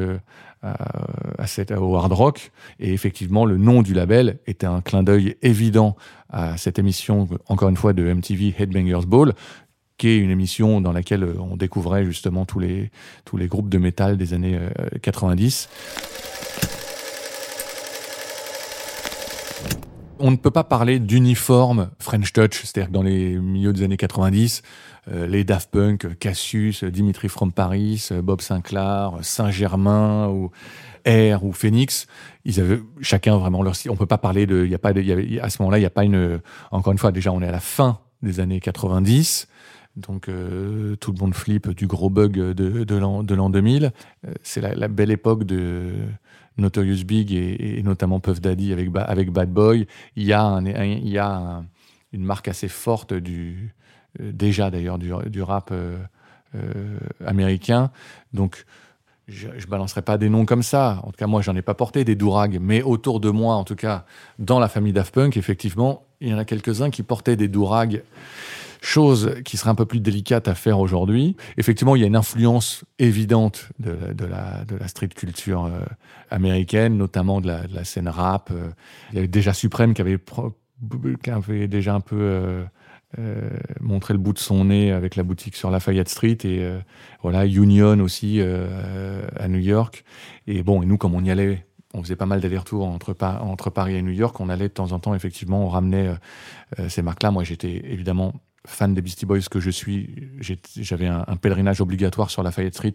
à 0.63 1.47
cette, 1.47 1.71
au 1.71 1.95
hard 1.95 2.11
rock. 2.11 2.51
Et 2.79 2.91
effectivement, 2.91 3.45
le 3.45 3.57
nom 3.57 3.83
du 3.83 3.93
label 3.93 4.39
était 4.47 4.65
un 4.65 4.81
clin 4.81 5.03
d'œil 5.03 5.35
évident 5.43 5.95
à 6.29 6.57
cette 6.57 6.79
émission, 6.79 7.29
encore 7.47 7.69
une 7.69 7.77
fois, 7.77 7.93
de 7.93 8.11
MTV 8.11 8.55
Headbangers 8.57 9.05
Ball, 9.05 9.33
une 10.03 10.31
émission 10.31 10.81
dans 10.81 10.91
laquelle 10.91 11.23
euh, 11.23 11.35
on 11.39 11.55
découvrait 11.55 12.05
justement 12.05 12.45
tous 12.45 12.59
les, 12.59 12.91
tous 13.25 13.37
les 13.37 13.47
groupes 13.47 13.69
de 13.69 13.77
métal 13.77 14.17
des 14.17 14.33
années 14.33 14.59
90. 15.01 15.69
On 20.19 20.29
ne 20.29 20.35
peut 20.35 20.51
pas 20.51 20.63
parler 20.63 20.99
d'uniforme 20.99 21.89
French 21.99 22.31
Touch, 22.31 22.61
c'est-à-dire 22.63 22.89
que 22.89 22.93
dans 22.93 23.01
les 23.01 23.37
milieux 23.37 23.73
des 23.73 23.83
années 23.83 23.97
90, 23.97 24.61
euh, 25.07 25.25
les 25.25 25.43
Daft 25.43 25.71
Punk, 25.71 26.19
Cassius, 26.19 26.83
Dimitri 26.83 27.27
From 27.27 27.51
Paris, 27.51 28.09
Bob 28.23 28.41
Sinclair, 28.41 29.13
Saint-Germain 29.21 30.27
ou 30.27 30.51
Air 31.05 31.43
ou 31.43 31.53
Phoenix, 31.53 32.05
ils 32.45 32.59
avaient 32.59 32.79
chacun 33.01 33.37
vraiment 33.37 33.63
leur 33.63 33.75
style. 33.75 33.89
On 33.89 33.95
peut 33.95 34.05
pas 34.05 34.19
parler 34.19 34.45
de, 34.45 34.63
il 34.63 34.71
y 34.71 34.75
a 34.75 34.79
pas, 34.79 34.93
de, 34.93 35.39
à 35.41 35.49
ce 35.49 35.61
moment-là, 35.61 35.79
il 35.79 35.81
n'y 35.81 35.87
a 35.87 35.91
pas 35.91 36.03
une. 36.03 36.39
Encore 36.69 36.91
une 36.91 36.99
fois, 36.99 37.11
déjà, 37.11 37.31
on 37.31 37.41
est 37.41 37.47
à 37.47 37.51
la 37.51 37.59
fin 37.59 37.99
des 38.21 38.39
années 38.39 38.59
90. 38.59 39.47
Donc 39.95 40.29
euh, 40.29 40.95
tout 40.97 41.11
le 41.11 41.19
monde 41.19 41.35
flippe 41.35 41.69
du 41.69 41.87
gros 41.87 42.09
bug 42.09 42.33
de, 42.33 42.83
de 42.83 42.95
l'an 42.95 43.23
2000. 43.23 43.91
Euh, 44.25 44.33
c'est 44.41 44.61
la, 44.61 44.87
belle 44.87 45.11
époque 45.11 45.43
de 45.43 45.91
Notorious 46.57 47.03
Big 47.05 47.33
et, 47.33 47.81
notamment 47.83 48.19
Puff 48.19 48.39
Daddy 48.39 48.73
avec, 48.73 49.31
Bad 49.31 49.51
Boy. 49.51 49.87
Il 50.15 50.23
y 50.23 50.33
a, 50.33 51.63
une 52.13 52.23
marque 52.23 52.47
assez 52.47 52.67
forte 52.67 53.13
du 53.13 53.73
euh, 54.19 54.31
déjà 54.33 54.69
d'ailleurs 54.69 54.97
du, 54.97 55.11
du, 55.27 55.41
rap 55.41 55.73
américain. 57.25 57.91
Donc 58.33 58.65
je, 59.27 59.47
ne 59.47 59.65
balancerai 59.67 60.01
pas 60.01 60.17
des 60.17 60.29
noms 60.29 60.45
comme 60.45 60.63
ça. 60.63 60.99
En 61.03 61.11
tout 61.11 61.17
cas, 61.17 61.27
moi, 61.27 61.41
j'en 61.41 61.55
ai 61.55 61.61
pas 61.61 61.73
porté 61.73 62.03
des 62.03 62.15
dourags, 62.15 62.59
mais 62.61 62.81
autour 62.81 63.19
de 63.19 63.29
moi, 63.29 63.55
en 63.55 63.63
tout 63.63 63.75
cas, 63.75 64.05
dans 64.39 64.59
la 64.59 64.67
famille 64.67 64.93
Daft 64.93 65.13
Punk, 65.13 65.37
effectivement, 65.37 66.05
il 66.19 66.29
y 66.29 66.33
en 66.33 66.37
a 66.37 66.45
quelques-uns 66.45 66.89
qui 66.89 67.03
portaient 67.03 67.35
des 67.35 67.47
dourags 67.47 68.03
chose 68.81 69.35
qui 69.45 69.57
serait 69.57 69.69
un 69.69 69.75
peu 69.75 69.85
plus 69.85 69.99
délicate 69.99 70.47
à 70.47 70.55
faire 70.55 70.79
aujourd'hui. 70.79 71.37
Effectivement, 71.57 71.95
il 71.95 72.01
y 72.01 72.03
a 72.03 72.07
une 72.07 72.15
influence 72.15 72.83
évidente 72.97 73.69
de, 73.79 74.25
la, 74.25 74.65
de 74.65 74.75
la, 74.75 74.87
street 74.87 75.09
culture 75.09 75.65
euh, 75.65 75.81
américaine, 76.31 76.97
notamment 76.97 77.41
de 77.41 77.47
la, 77.47 77.83
scène 77.83 78.09
rap. 78.09 78.49
Euh. 78.51 78.69
il 79.11 79.15
y 79.15 79.19
avait 79.19 79.27
déjà 79.27 79.53
Supreme 79.53 79.93
qui 79.93 80.01
avait, 80.01 80.17
qui 81.23 81.29
avait 81.29 81.67
déjà 81.67 81.93
un 81.93 81.99
peu 81.99 82.65
euh, 83.19 83.49
montré 83.79 84.15
le 84.15 84.19
bout 84.19 84.33
de 84.33 84.39
son 84.39 84.65
nez 84.65 84.91
avec 84.91 85.15
la 85.15 85.23
boutique 85.23 85.55
sur 85.55 85.69
Lafayette 85.69 86.09
Street 86.09 86.37
et 86.43 86.67
voilà 87.21 87.45
Union 87.45 87.99
aussi 87.99 88.41
à 88.41 89.47
New 89.47 89.59
York. 89.59 90.03
Et 90.47 90.63
bon, 90.63 90.81
et 90.81 90.87
nous, 90.87 90.97
comme 90.97 91.13
on 91.13 91.23
y 91.23 91.29
allait 91.29 91.65
on 91.93 92.01
faisait 92.01 92.15
pas 92.15 92.25
mal 92.25 92.39
d'allers-retours 92.39 92.87
entre, 92.87 93.13
entre, 93.21 93.69
Paris 93.69 93.97
et 93.97 94.01
New 94.01 94.13
York. 94.13 94.39
On 94.39 94.47
allait 94.47 94.69
de 94.69 94.73
temps 94.73 94.93
en 94.93 94.99
temps, 94.99 95.13
effectivement, 95.13 95.65
on 95.65 95.67
ramenait 95.67 96.09
ces 96.87 97.01
marques-là. 97.01 97.31
Moi, 97.31 97.43
j'étais 97.43 97.81
évidemment 97.83 98.33
fan 98.65 98.93
des 98.93 99.01
Beastie 99.01 99.25
Boys 99.25 99.41
que 99.49 99.59
je 99.59 99.69
suis, 99.71 100.29
j'avais 100.77 101.07
un, 101.07 101.35
pèlerinage 101.35 101.81
obligatoire 101.81 102.29
sur 102.29 102.43
la 102.43 102.51
Fayette 102.51 102.75
Street, 102.75 102.93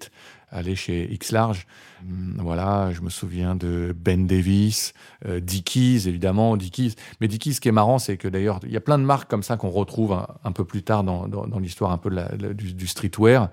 aller 0.51 0.77
chez 0.77 1.13
X 1.13 1.33
Large. 1.33 1.67
Hum, 2.03 2.39
voilà, 2.41 2.93
je 2.93 3.01
me 3.01 3.11
souviens 3.11 3.57
de 3.57 3.95
Ben 3.99 4.27
Davis, 4.27 4.95
euh, 5.27 5.41
Dickies, 5.41 6.05
évidemment, 6.07 6.57
Dickies. 6.57 6.95
Mais 7.21 7.27
Dickies, 7.27 7.55
ce 7.55 7.61
qui 7.61 7.69
est 7.69 7.73
marrant, 7.73 7.99
c'est 7.99 8.17
que 8.17 8.29
d'ailleurs, 8.29 8.61
il 8.63 8.71
y 8.71 8.77
a 8.77 8.81
plein 8.81 8.99
de 8.99 9.05
marques 9.05 9.29
comme 9.29 9.43
ça 9.43 9.57
qu'on 9.57 9.71
retrouve 9.71 10.17
un, 10.45 10.53
peu 10.53 10.65
plus 10.65 10.83
tard 10.83 11.03
dans, 11.03 11.59
l'histoire 11.59 11.91
un 11.91 11.99
peu 11.99 12.11
du, 12.55 12.87
streetwear, 12.87 13.51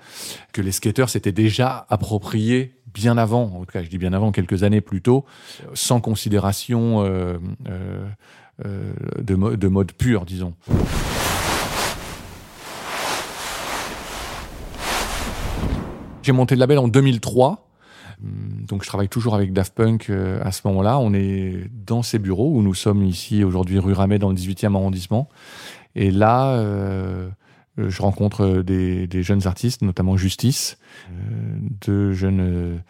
que 0.51 0.61
les 0.61 0.71
skateurs 0.71 1.09
s'étaient 1.09 1.31
déjà 1.31 1.85
appropriés 1.89 2.75
bien 2.93 3.17
avant, 3.17 3.45
en 3.45 3.59
tout 3.61 3.71
cas, 3.71 3.81
je 3.81 3.89
dis 3.89 3.97
bien 3.97 4.13
avant, 4.13 4.31
quelques 4.31 4.61
années 4.61 4.81
plus 4.81 5.01
tôt, 5.01 5.25
sans 5.73 5.99
considération 5.99 7.03
euh, 7.03 7.39
euh, 7.67 8.93
de, 9.17 9.55
de 9.55 9.67
mode 9.67 9.93
pur, 9.93 10.25
disons. 10.25 10.53
J'ai 16.23 16.31
monté 16.31 16.55
le 16.55 16.59
label 16.59 16.79
en 16.79 16.87
2003. 16.87 17.67
Hum, 18.23 18.65
donc 18.65 18.83
je 18.83 18.87
travaille 18.87 19.09
toujours 19.09 19.35
avec 19.35 19.51
Daft 19.51 19.75
Punk 19.75 20.09
euh, 20.09 20.39
à 20.41 20.53
ce 20.53 20.61
moment-là. 20.65 20.97
On 20.97 21.13
est 21.13 21.69
dans 21.85 22.01
ces 22.01 22.17
bureaux 22.17 22.49
où 22.55 22.61
nous 22.61 22.73
sommes 22.73 23.03
ici 23.03 23.43
aujourd'hui 23.43 23.77
rue 23.77 23.91
Ramet 23.91 24.19
dans 24.19 24.29
le 24.29 24.35
18e 24.35 24.73
arrondissement. 24.73 25.27
Et 25.95 26.11
là, 26.11 26.53
euh, 26.53 27.29
je 27.77 28.01
rencontre 28.01 28.61
des, 28.61 29.07
jeunes 29.21 29.45
artistes, 29.45 29.81
notamment 29.81 30.15
Justice, 30.15 30.77
euh, 31.11 31.57
deux 31.85 32.13
jeunes 32.13 32.81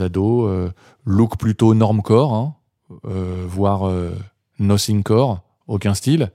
ados, 0.00 0.72
look 1.06 1.38
plutôt 1.38 1.74
normcore, 1.74 2.34
hein, 2.34 2.54
voire 3.46 3.90
nothingcore, 4.58 5.42
aucun 5.66 5.94
style. 5.94 6.30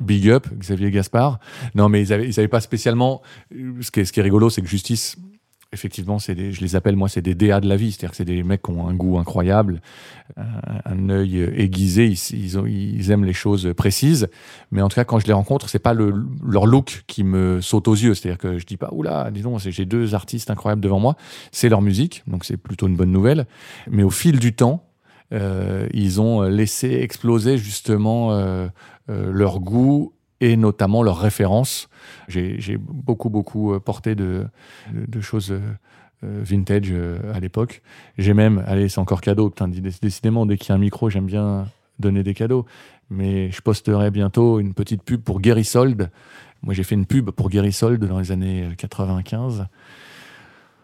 Big 0.00 0.28
up, 0.28 0.46
Xavier 0.58 0.90
Gaspard. 0.90 1.38
Non, 1.74 1.88
mais 1.88 2.06
ils 2.06 2.10
n'avaient 2.10 2.48
pas 2.48 2.60
spécialement. 2.60 3.22
Ce 3.50 3.90
qui 3.90 4.00
est 4.00 4.22
rigolo, 4.22 4.50
c'est 4.50 4.60
que 4.60 4.68
Justice 4.68 5.16
effectivement, 5.72 6.18
c'est 6.18 6.52
je 6.52 6.60
les 6.60 6.76
appelle 6.76 6.96
moi, 6.96 7.08
c'est 7.08 7.22
des 7.22 7.34
DA 7.34 7.60
de 7.60 7.68
la 7.68 7.76
vie, 7.76 7.92
c'est-à-dire 7.92 8.10
que 8.10 8.16
c'est 8.16 8.24
des 8.24 8.42
mecs 8.42 8.62
qui 8.62 8.70
ont 8.70 8.88
un 8.88 8.94
goût 8.94 9.18
incroyable, 9.18 9.80
un, 10.36 11.08
œil 11.10 11.40
aiguisé, 11.56 12.14
ils, 12.32 13.10
aiment 13.10 13.24
les 13.24 13.32
choses 13.32 13.72
précises. 13.76 14.28
Mais 14.70 14.80
en 14.82 14.88
tout 14.88 14.94
cas, 14.94 15.04
quand 15.04 15.18
je 15.18 15.26
les 15.26 15.32
rencontre, 15.32 15.68
c'est 15.68 15.78
pas 15.78 15.94
le, 15.94 16.14
leur 16.46 16.66
look 16.66 17.04
qui 17.06 17.22
me 17.24 17.60
saute 17.60 17.88
aux 17.88 17.94
yeux, 17.94 18.14
c'est-à-dire 18.14 18.38
que 18.38 18.58
je 18.58 18.66
dis 18.66 18.76
pas 18.76 18.88
oula, 18.92 19.30
disons, 19.30 19.58
j'ai 19.58 19.84
deux 19.84 20.14
artistes 20.14 20.50
incroyables 20.50 20.80
devant 20.80 21.00
moi, 21.00 21.16
c'est 21.52 21.68
leur 21.68 21.82
musique, 21.82 22.22
donc 22.26 22.44
c'est 22.44 22.56
plutôt 22.56 22.88
une 22.88 22.96
bonne 22.96 23.12
nouvelle. 23.12 23.46
Mais 23.90 24.02
au 24.02 24.10
fil 24.10 24.38
du 24.38 24.54
temps, 24.54 24.88
euh, 25.32 25.86
ils 25.92 26.20
ont 26.20 26.42
laissé 26.42 26.94
exploser 26.94 27.58
justement 27.58 28.32
euh, 28.32 28.68
euh, 29.10 29.30
leur 29.30 29.60
goût 29.60 30.12
et 30.40 30.56
notamment 30.56 31.02
leurs 31.02 31.18
références. 31.18 31.88
J'ai 32.28 32.76
beaucoup, 32.78 33.30
beaucoup 33.30 33.74
euh, 33.74 33.80
porté 33.80 34.14
de, 34.14 34.46
choses 35.20 35.50
euh, 35.50 35.60
euh, 36.24 36.40
vintage 36.42 36.92
à 37.32 37.40
l'époque. 37.40 37.82
J'ai 38.18 38.34
même, 38.34 38.62
allez, 38.66 38.88
c'est 38.88 39.00
encore 39.00 39.20
cadeau, 39.20 39.50
putain, 39.50 39.68
décidément, 39.68 40.46
dès 40.46 40.56
qu'il 40.56 40.70
y 40.70 40.72
a 40.72 40.74
un 40.76 40.78
micro, 40.78 41.10
j'aime 41.10 41.26
bien 41.26 41.66
donner 41.98 42.22
des 42.22 42.34
cadeaux. 42.34 42.66
Mais 43.10 43.50
je 43.50 43.60
posterai 43.62 44.10
bientôt 44.10 44.60
une 44.60 44.74
petite 44.74 45.02
pub 45.02 45.22
pour 45.22 45.40
Gary 45.40 45.64
Sold. 45.64 46.10
Moi, 46.62 46.74
j'ai 46.74 46.82
fait 46.82 46.94
une 46.94 47.06
pub 47.06 47.30
pour 47.30 47.48
Gary 47.48 47.72
Sold 47.72 48.04
dans 48.04 48.18
les 48.18 48.32
années 48.32 48.68
95 48.76 49.66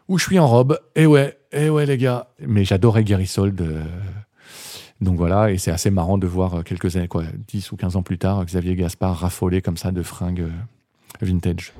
où 0.07 0.19
je 0.19 0.25
suis 0.25 0.38
en 0.38 0.47
robe. 0.47 0.79
Et 0.95 1.07
ouais, 1.07 1.38
et 1.53 1.69
ouais, 1.69 1.87
les 1.87 1.99
gars. 1.99 2.29
Mais 2.47 2.64
j'adorais 2.64 3.05
Gary 3.05 3.27
Sold. 3.27 3.62
Donc 5.00 5.16
voilà, 5.16 5.50
et 5.50 5.59
c'est 5.59 5.70
assez 5.70 5.90
marrant 5.90 6.18
de 6.18 6.26
voir 6.26 6.54
euh, 6.54 6.62
quelques 6.62 6.96
années, 6.96 7.09
quoi, 7.09 7.24
10 7.48 7.72
ou 7.72 7.76
15 7.76 7.96
ans 7.96 8.02
plus 8.02 8.18
tard, 8.18 8.44
Xavier 8.44 8.76
Gaspard 8.76 9.16
raffoler 9.18 9.61
comme 9.61 9.76
ça 9.76 9.90
de 9.90 10.02
fringues 10.02 10.42
euh, 10.42 10.50
vintage. 11.20 11.72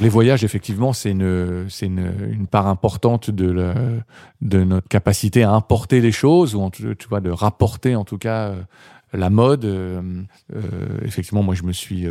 Les 0.00 0.08
voyages, 0.08 0.42
effectivement, 0.42 0.92
c'est 0.92 1.12
une, 1.12 1.66
c'est 1.68 1.86
une, 1.86 2.48
part 2.50 2.66
importante 2.66 3.30
de, 3.30 3.72
de 4.40 4.64
notre 4.64 4.88
capacité 4.88 5.44
à 5.44 5.52
importer 5.52 6.00
les 6.00 6.10
choses, 6.10 6.56
ou 6.56 6.70
tu 6.70 7.08
vois, 7.08 7.20
de 7.20 7.30
rapporter 7.30 7.94
en 7.94 8.04
tout 8.04 8.18
cas 8.18 8.48
euh, 8.48 8.62
la 9.12 9.30
mode. 9.30 9.64
effectivement, 11.04 11.44
moi, 11.44 11.54
je 11.54 11.62
me 11.62 11.72
suis 11.72 12.08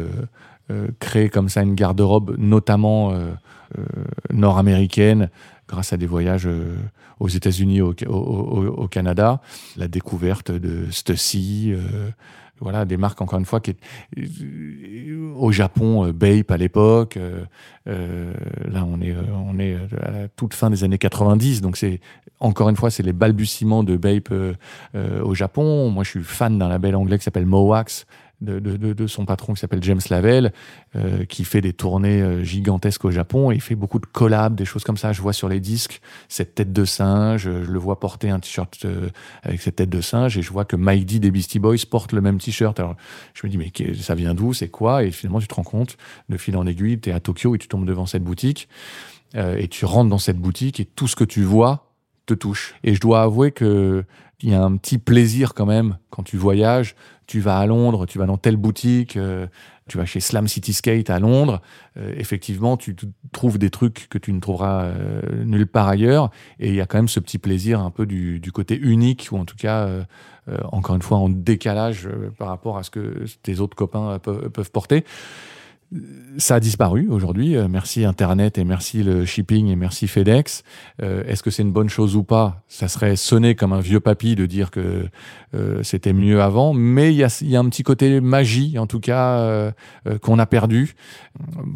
créé 0.99 1.29
comme 1.29 1.49
ça 1.49 1.61
une 1.61 1.75
garde-robe, 1.75 2.35
notamment 2.37 3.13
euh, 3.77 3.83
nord-américaine 4.33 5.29
grâce 5.69 5.93
à 5.93 5.97
des 5.97 6.05
voyages 6.05 6.45
euh, 6.45 6.75
aux 7.19 7.29
États-Unis, 7.29 7.79
au, 7.81 7.93
au, 8.07 8.87
Canada, 8.89 9.39
la 9.77 9.87
découverte 9.87 10.51
de 10.51 10.91
Stussy, 10.91 11.71
euh, 11.71 12.09
voilà, 12.59 12.83
des 12.83 12.97
marques 12.97 13.21
encore 13.21 13.39
une 13.39 13.45
fois 13.45 13.61
qui 13.61 13.77
au 15.37 15.51
Japon, 15.51 16.11
Bape 16.11 16.51
à 16.51 16.57
l'époque. 16.57 17.17
là, 17.85 18.85
on 18.85 19.01
est, 19.01 19.15
on 19.33 19.57
est 19.57 19.77
à 20.01 20.11
la 20.11 20.27
toute 20.27 20.53
fin 20.53 20.69
des 20.69 20.83
années 20.83 20.97
90, 20.97 21.61
donc 21.61 21.77
c'est 21.77 22.01
encore 22.39 22.69
une 22.69 22.75
fois, 22.75 22.91
c'est 22.91 23.03
les 23.03 23.13
balbutiements 23.13 23.83
de 23.83 23.97
Bape 23.97 24.33
au 24.93 25.33
Japon. 25.33 25.89
Moi, 25.89 26.03
je 26.03 26.09
suis 26.09 26.23
fan 26.23 26.59
d'un 26.59 26.67
label 26.67 26.95
anglais 26.95 27.17
qui 27.17 27.23
s'appelle 27.23 27.47
Mowax, 27.47 28.05
de, 28.41 29.07
son 29.07 29.25
patron 29.25 29.53
qui 29.53 29.59
s'appelle 29.59 29.83
James 29.83 30.01
Lavelle, 30.09 30.53
euh, 30.95 31.25
qui 31.25 31.43
fait 31.43 31.61
des 31.61 31.73
tournées 31.73 32.21
euh, 32.21 32.43
gigantesques 32.43 33.05
au 33.05 33.11
Japon 33.11 33.51
et 33.51 33.55
il 33.55 33.61
fait 33.61 33.75
beaucoup 33.75 33.99
de 33.99 34.05
collabs, 34.05 34.55
des 34.55 34.65
choses 34.65 34.83
comme 34.83 34.97
ça. 34.97 35.13
Je 35.13 35.21
vois 35.21 35.33
sur 35.33 35.47
les 35.47 35.59
disques 35.59 36.01
cette 36.27 36.55
tête 36.55 36.73
de 36.73 36.85
singe, 36.85 37.43
je 37.43 37.49
le 37.49 37.79
vois 37.79 37.99
porter 37.99 38.29
un 38.29 38.39
t-shirt 38.39 38.85
euh, 38.85 39.09
avec 39.43 39.61
cette 39.61 39.77
tête 39.77 39.89
de 39.89 40.01
singe 40.01 40.37
et 40.37 40.41
je 40.41 40.51
vois 40.51 40.65
que 40.65 40.75
Mikey 40.75 41.19
des 41.19 41.31
Beastie 41.31 41.59
Boys 41.59 41.77
porte 41.89 42.13
le 42.13 42.21
même 42.21 42.39
t-shirt. 42.39 42.79
Alors 42.79 42.95
je 43.33 43.45
me 43.45 43.51
dis 43.51 43.57
mais 43.57 43.71
ça 43.99 44.15
vient 44.15 44.33
d'où, 44.33 44.53
c'est 44.53 44.69
quoi? 44.69 45.03
Et 45.03 45.11
finalement 45.11 45.39
tu 45.39 45.47
te 45.47 45.55
rends 45.55 45.63
compte, 45.63 45.97
de 46.29 46.37
fil 46.37 46.57
en 46.57 46.65
aiguille, 46.65 46.99
tu 46.99 47.09
es 47.09 47.13
à 47.13 47.19
Tokyo 47.19 47.55
et 47.55 47.57
tu 47.57 47.67
tombes 47.67 47.85
devant 47.85 48.05
cette 48.05 48.23
boutique 48.23 48.67
et 49.33 49.69
tu 49.69 49.85
rentres 49.85 50.09
dans 50.09 50.17
cette 50.17 50.39
boutique 50.39 50.81
et 50.81 50.85
tout 50.85 51.07
ce 51.07 51.15
que 51.15 51.23
tu 51.23 51.43
vois 51.43 51.90
touche. 52.33 52.75
Et 52.83 52.93
je 52.95 52.99
dois 52.99 53.21
avouer 53.21 53.51
que 53.51 54.03
il 54.43 54.49
y 54.49 54.55
a 54.55 54.63
un 54.63 54.75
petit 54.75 54.97
plaisir 54.97 55.53
quand 55.53 55.67
même 55.67 55.97
quand 56.09 56.23
tu 56.23 56.35
voyages 56.35 56.95
tu 57.31 57.39
vas 57.39 57.59
à 57.59 57.65
Londres, 57.65 58.05
tu 58.07 58.19
vas 58.19 58.25
dans 58.25 58.35
telle 58.35 58.57
boutique, 58.57 59.15
euh, 59.15 59.47
tu 59.87 59.97
vas 59.97 60.05
chez 60.05 60.19
Slam 60.19 60.49
City 60.49 60.73
Skate 60.73 61.09
à 61.09 61.17
Londres, 61.17 61.61
euh, 61.95 62.13
effectivement, 62.17 62.75
tu 62.75 62.93
trouves 63.31 63.57
des 63.57 63.69
trucs 63.69 64.09
que 64.09 64.17
tu 64.17 64.33
ne 64.33 64.41
trouveras 64.41 64.83
euh, 64.83 65.45
nulle 65.45 65.65
part 65.65 65.87
ailleurs. 65.87 66.29
Et 66.59 66.67
il 66.67 66.75
y 66.75 66.81
a 66.81 66.85
quand 66.85 66.97
même 66.97 67.07
ce 67.07 67.21
petit 67.21 67.37
plaisir 67.37 67.79
un 67.79 67.89
peu 67.89 68.05
du, 68.05 68.41
côté 68.53 68.77
unique, 68.77 69.29
ou 69.31 69.37
en 69.37 69.45
tout 69.45 69.55
cas, 69.55 69.87
encore 70.73 70.97
une 70.97 71.01
fois, 71.01 71.19
en 71.19 71.29
décalage 71.29 72.09
par 72.37 72.49
rapport 72.49 72.77
à 72.77 72.83
ce 72.83 72.89
que 72.89 73.23
tes 73.43 73.61
autres 73.61 73.77
copains 73.77 74.19
peuvent, 74.19 74.71
porter. 74.71 75.05
Ça 76.37 76.55
a 76.55 76.59
disparu 76.59 77.09
aujourd'hui. 77.09 77.57
Euh, 77.57 77.67
merci 77.67 78.05
Internet 78.05 78.57
et 78.57 78.63
merci 78.63 79.03
le 79.03 79.25
shipping 79.25 79.67
et 79.67 79.75
merci 79.75 80.07
FedEx. 80.07 80.63
Euh, 81.01 81.23
est-ce 81.25 81.43
que 81.43 81.51
c'est 81.51 81.63
une 81.63 81.73
bonne 81.73 81.89
chose 81.89 82.15
ou 82.15 82.23
pas? 82.23 82.63
Ça 82.67 82.87
serait 82.87 83.17
sonner 83.17 83.55
comme 83.55 83.73
un 83.73 83.81
vieux 83.81 83.99
papy 83.99 84.35
de 84.35 84.45
dire 84.45 84.71
que 84.71 85.07
euh, 85.53 85.83
c'était 85.83 86.13
mieux 86.13 86.41
avant, 86.41 86.73
mais 86.73 87.13
il 87.13 87.17
y 87.17 87.55
a, 87.55 87.59
un 87.59 87.69
petit 87.69 87.83
côté 87.83 88.21
magie, 88.21 88.79
en 88.79 88.87
tout 88.87 88.99
cas, 88.99 89.73
qu'on 90.21 90.39
a 90.39 90.45
perdu. 90.45 90.95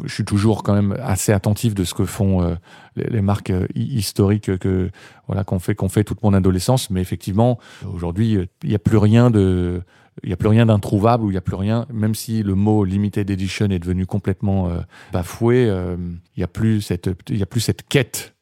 Je 0.04 0.12
suis 0.12 0.24
toujours 0.24 0.62
quand 0.62 0.74
même 0.74 0.96
assez 1.02 1.32
attentif 1.32 1.74
de 1.74 1.84
ce 1.84 1.94
que 1.94 2.04
font 2.04 2.56
les, 2.96 3.20
marques 3.20 3.52
historiques 3.74 4.56
que 4.58 4.90
voilà 5.26 5.44
qu'on 5.44 5.58
fait 5.58 5.74
qu'on 5.74 5.88
fait 5.88 6.04
toute 6.04 6.22
mon 6.22 6.32
adolescence, 6.32 6.90
mais 6.90 7.00
effectivement, 7.00 7.58
aujourd'hui, 7.92 8.38
il 8.62 8.68
n'y 8.68 8.74
a 8.74 8.78
plus 8.78 8.96
rien 8.96 9.30
de 9.30 9.82
il 10.22 10.28
n'y 10.28 10.32
a 10.32 10.36
plus 10.36 10.48
rien 10.48 10.66
d'introuvable 10.66 11.24
ou 11.24 11.28
il 11.28 11.32
n'y 11.32 11.38
a 11.38 11.42
plus 11.42 11.56
rien, 11.56 11.86
même 11.92 12.14
si 12.14 12.42
le 12.42 12.54
mot 12.54 12.84
limited 12.84 13.30
edition 13.30 13.66
est 13.66 13.78
devenu 13.78 14.06
complètement 14.06 14.68
euh, 14.68 14.80
bafoué, 15.12 15.66
euh, 15.68 15.96
il 16.36 16.40
n'y 16.40 16.44
a, 16.44 16.48
plus 16.48 16.80
cette, 16.80 17.10
y 17.28 17.42
a 17.42 17.46
plus 17.46 17.60
cette 17.60 17.86
quête. 17.86 18.34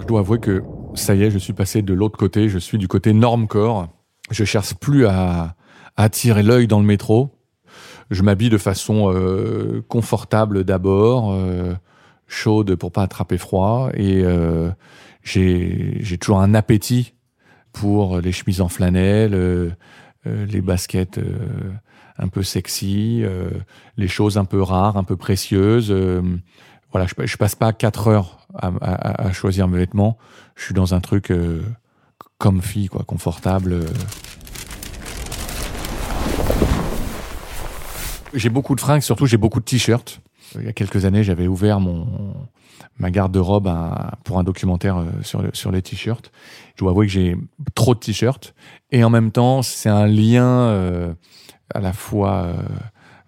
Je 0.00 0.06
dois 0.06 0.20
avouer 0.20 0.38
que 0.38 0.62
ça 0.94 1.14
y 1.14 1.24
est, 1.24 1.30
je 1.30 1.38
suis 1.38 1.52
passé 1.52 1.82
de 1.82 1.92
l'autre 1.92 2.16
côté, 2.16 2.48
je 2.48 2.58
suis 2.58 2.78
du 2.78 2.88
côté 2.88 3.12
normcore. 3.12 3.88
Je 4.30 4.44
cherche 4.44 4.74
plus 4.74 5.06
à, 5.06 5.56
attirer 5.96 6.42
l'œil 6.42 6.66
dans 6.66 6.78
le 6.78 6.84
métro. 6.84 7.30
Je 8.10 8.22
m'habille 8.22 8.50
de 8.50 8.58
façon 8.58 9.12
euh, 9.12 9.82
confortable 9.88 10.62
d'abord, 10.62 11.36
chaude 12.28 12.76
pour 12.76 12.92
pas 12.92 13.02
attraper 13.02 13.38
froid, 13.38 13.90
et 13.94 14.24
j'ai 15.24 16.18
toujours 16.18 16.40
un 16.40 16.54
appétit 16.54 17.15
pour 17.76 18.20
les 18.20 18.32
chemises 18.32 18.60
en 18.60 18.68
flanelle, 18.68 19.34
euh, 19.34 19.70
euh, 20.26 20.46
les 20.46 20.62
baskets 20.62 21.18
euh, 21.18 21.36
un 22.18 22.28
peu 22.28 22.42
sexy, 22.42 23.22
les 23.98 24.08
choses 24.08 24.38
un 24.38 24.46
peu 24.46 24.62
rares, 24.62 24.96
un 24.96 25.04
peu 25.04 25.16
précieuses. 25.16 25.92
voilà, 26.90 27.06
je, 27.06 27.26
je 27.26 27.36
passe 27.36 27.54
pas 27.54 27.74
quatre 27.74 28.08
heures 28.08 28.46
à, 28.58 29.30
choisir 29.32 29.68
mes 29.68 29.76
vêtements. 29.76 30.16
Je 30.54 30.64
suis 30.64 30.72
dans 30.72 30.94
un 30.94 31.00
truc 31.00 31.30
fille, 32.62 32.88
quoi, 32.88 33.04
confortable. 33.04 33.80
J'ai 38.32 38.48
beaucoup 38.48 38.74
de 38.74 38.80
fringues, 38.80 39.02
surtout 39.02 39.26
j'ai 39.26 39.36
beaucoup 39.36 39.60
de 39.60 39.66
t-shirts. 39.66 40.22
Il 40.54 40.64
y 40.64 40.68
a 40.68 40.72
quelques 40.72 41.04
années, 41.04 41.22
j'avais 41.22 41.48
ouvert 41.48 41.80
mon, 41.80 42.06
ma 42.98 43.10
garde-robe 43.10 43.72
pour 44.24 44.38
un 44.38 44.44
documentaire 44.44 44.98
euh, 44.98 45.04
sur, 45.22 45.42
sur 45.52 45.70
les 45.70 45.82
t-shirts. 45.82 46.30
Je 46.74 46.80
dois 46.80 46.90
avouer 46.90 47.06
que 47.06 47.12
j'ai 47.12 47.36
trop 47.74 47.94
de 47.94 48.00
t-shirts. 48.00 48.54
Et 48.90 49.04
en 49.04 49.10
même 49.10 49.32
temps, 49.32 49.62
c'est 49.62 49.88
un 49.88 50.06
lien 50.06 50.46
euh, 50.46 51.14
à 51.74 51.80
la 51.80 51.92
fois 51.92 52.44
euh, 52.44 52.54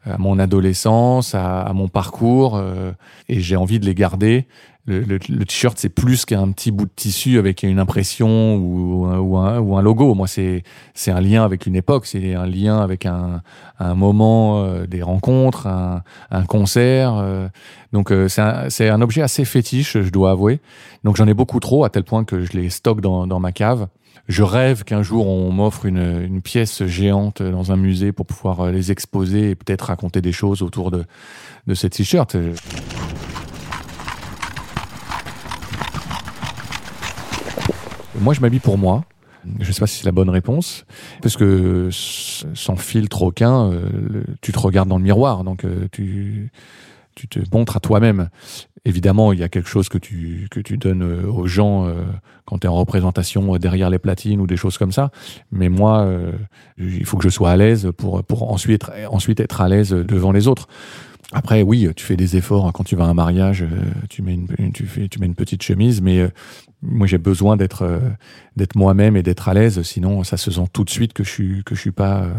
à 0.08 0.18
mon 0.18 0.38
adolescence, 0.38 1.34
à, 1.34 1.70
mon 1.74 1.88
parcours, 1.88 2.60
et 3.28 3.40
j'ai 3.40 3.56
envie 3.56 3.78
de 3.78 3.86
les 3.86 3.94
garder 3.94 4.46
le, 4.88 5.44
t-shirt, 5.44 5.78
c'est 5.78 5.88
plus 5.88 6.24
qu'un 6.24 6.50
petit 6.50 6.70
bout 6.70 6.86
de 6.86 6.90
tissu 6.94 7.38
avec 7.38 7.62
une 7.62 7.78
impression 7.78 8.56
ou, 8.56 9.36
un, 9.36 9.82
logo. 9.82 10.14
Moi, 10.14 10.26
c'est 10.26 10.62
un 11.08 11.20
lien 11.20 11.44
avec 11.44 11.66
une 11.66 11.76
époque, 11.76 12.06
c'est 12.06 12.34
un 12.34 12.46
lien 12.46 12.80
avec 12.80 13.06
un, 13.06 13.42
moment, 13.80 14.64
euh, 14.64 14.86
des 14.86 15.02
rencontres, 15.02 15.66
un, 15.66 16.44
concert. 16.46 17.14
Euh. 17.16 17.48
donc, 17.92 18.10
euh, 18.10 18.28
c'est 18.28 18.40
un, 18.88 18.94
un, 18.94 19.00
objet 19.02 19.22
assez 19.22 19.44
fétiche, 19.44 20.00
je 20.00 20.10
dois 20.10 20.30
avouer. 20.30 20.60
Donc, 21.04 21.16
j'en 21.16 21.26
ai 21.26 21.34
beaucoup 21.34 21.60
trop, 21.60 21.84
à 21.84 21.90
tel 21.90 22.04
point 22.04 22.24
que 22.24 22.44
je 22.44 22.52
les 22.52 22.70
stocke 22.70 23.00
dans 23.00 23.40
ma 23.40 23.52
cave. 23.52 23.88
Je 24.26 24.42
rêve 24.42 24.84
qu'un 24.84 25.02
jour 25.02 25.28
on 25.28 25.50
m'offre 25.52 25.86
une, 25.86 26.42
pièce 26.42 26.84
géante 26.84 27.42
dans 27.42 27.72
un 27.72 27.76
musée 27.76 28.12
pour 28.12 28.26
pouvoir 28.26 28.70
les 28.70 28.90
exposer 28.90 29.50
et 29.50 29.54
peut-être 29.54 29.82
raconter 29.82 30.20
des 30.20 30.32
choses 30.32 30.62
autour 30.62 30.90
de, 30.90 31.04
de 31.66 31.74
ces 31.74 31.90
t-shirts. 31.90 32.36
Moi, 38.20 38.34
je 38.34 38.40
m'habille 38.40 38.60
pour 38.60 38.78
moi. 38.78 39.04
Je 39.60 39.68
ne 39.68 39.72
sais 39.72 39.80
pas 39.80 39.86
si 39.86 39.98
c'est 39.98 40.04
la 40.04 40.12
bonne 40.12 40.28
réponse, 40.28 40.84
parce 41.22 41.36
que 41.36 41.88
sans 41.90 42.76
filtre 42.76 43.22
aucun, 43.22 43.70
euh, 43.70 44.24
tu 44.42 44.52
te 44.52 44.58
regardes 44.58 44.88
dans 44.88 44.98
le 44.98 45.04
miroir, 45.04 45.44
donc 45.44 45.64
euh, 45.64 45.88
tu 45.92 46.50
te 47.30 47.38
montres 47.52 47.76
à 47.76 47.80
toi-même. 47.80 48.28
Évidemment, 48.88 49.32
il 49.32 49.38
y 49.38 49.42
a 49.42 49.48
quelque 49.48 49.68
chose 49.68 49.88
que 49.88 49.98
tu, 49.98 50.48
que 50.50 50.60
tu 50.60 50.76
donnes 50.76 51.02
euh, 51.02 51.30
aux 51.30 51.46
gens 51.46 51.86
quand 52.44 52.58
tu 52.58 52.66
es 52.66 52.70
en 52.70 52.74
représentation 52.74 53.56
derrière 53.56 53.90
les 53.90 53.98
platines 53.98 54.40
ou 54.40 54.46
des 54.46 54.56
choses 54.56 54.78
comme 54.78 54.92
ça. 54.92 55.10
Mais 55.52 55.68
moi, 55.68 56.10
il 56.78 57.04
faut 57.04 57.18
que 57.18 57.24
je 57.24 57.28
sois 57.28 57.50
à 57.50 57.56
l'aise 57.56 57.90
pour, 57.96 58.24
pour 58.24 58.50
ensuite, 58.50 58.86
ensuite 59.10 59.40
être 59.40 59.60
à 59.60 59.68
l'aise 59.68 59.90
devant 59.90 60.32
les 60.32 60.48
autres. 60.48 60.66
Après, 61.32 61.60
oui, 61.60 61.86
tu 61.94 62.06
fais 62.06 62.16
des 62.16 62.36
efforts 62.36 62.72
quand 62.72 62.84
tu 62.84 62.96
vas 62.96 63.04
à 63.04 63.08
un 63.08 63.14
mariage, 63.14 63.66
tu 64.08 64.22
mets 64.22 64.34
une, 64.34 64.72
tu 64.72 65.20
mets 65.20 65.26
une 65.26 65.34
petite 65.34 65.62
chemise, 65.62 66.00
mais 66.00 66.30
moi 66.82 67.06
j'ai 67.06 67.18
besoin 67.18 67.56
d'être 67.56 67.82
euh, 67.82 68.00
moi-même 68.74 69.16
et 69.16 69.22
d'être 69.22 69.48
à 69.48 69.54
l'aise 69.54 69.82
sinon 69.82 70.22
ça 70.24 70.36
se 70.36 70.50
sent 70.50 70.66
tout 70.72 70.84
de 70.84 70.90
suite 70.90 71.12
que 71.12 71.24
je 71.24 71.30
suis 71.30 71.64
que 71.64 71.74
je 71.74 71.80
suis 71.80 71.90
pas 71.90 72.22
euh, 72.22 72.32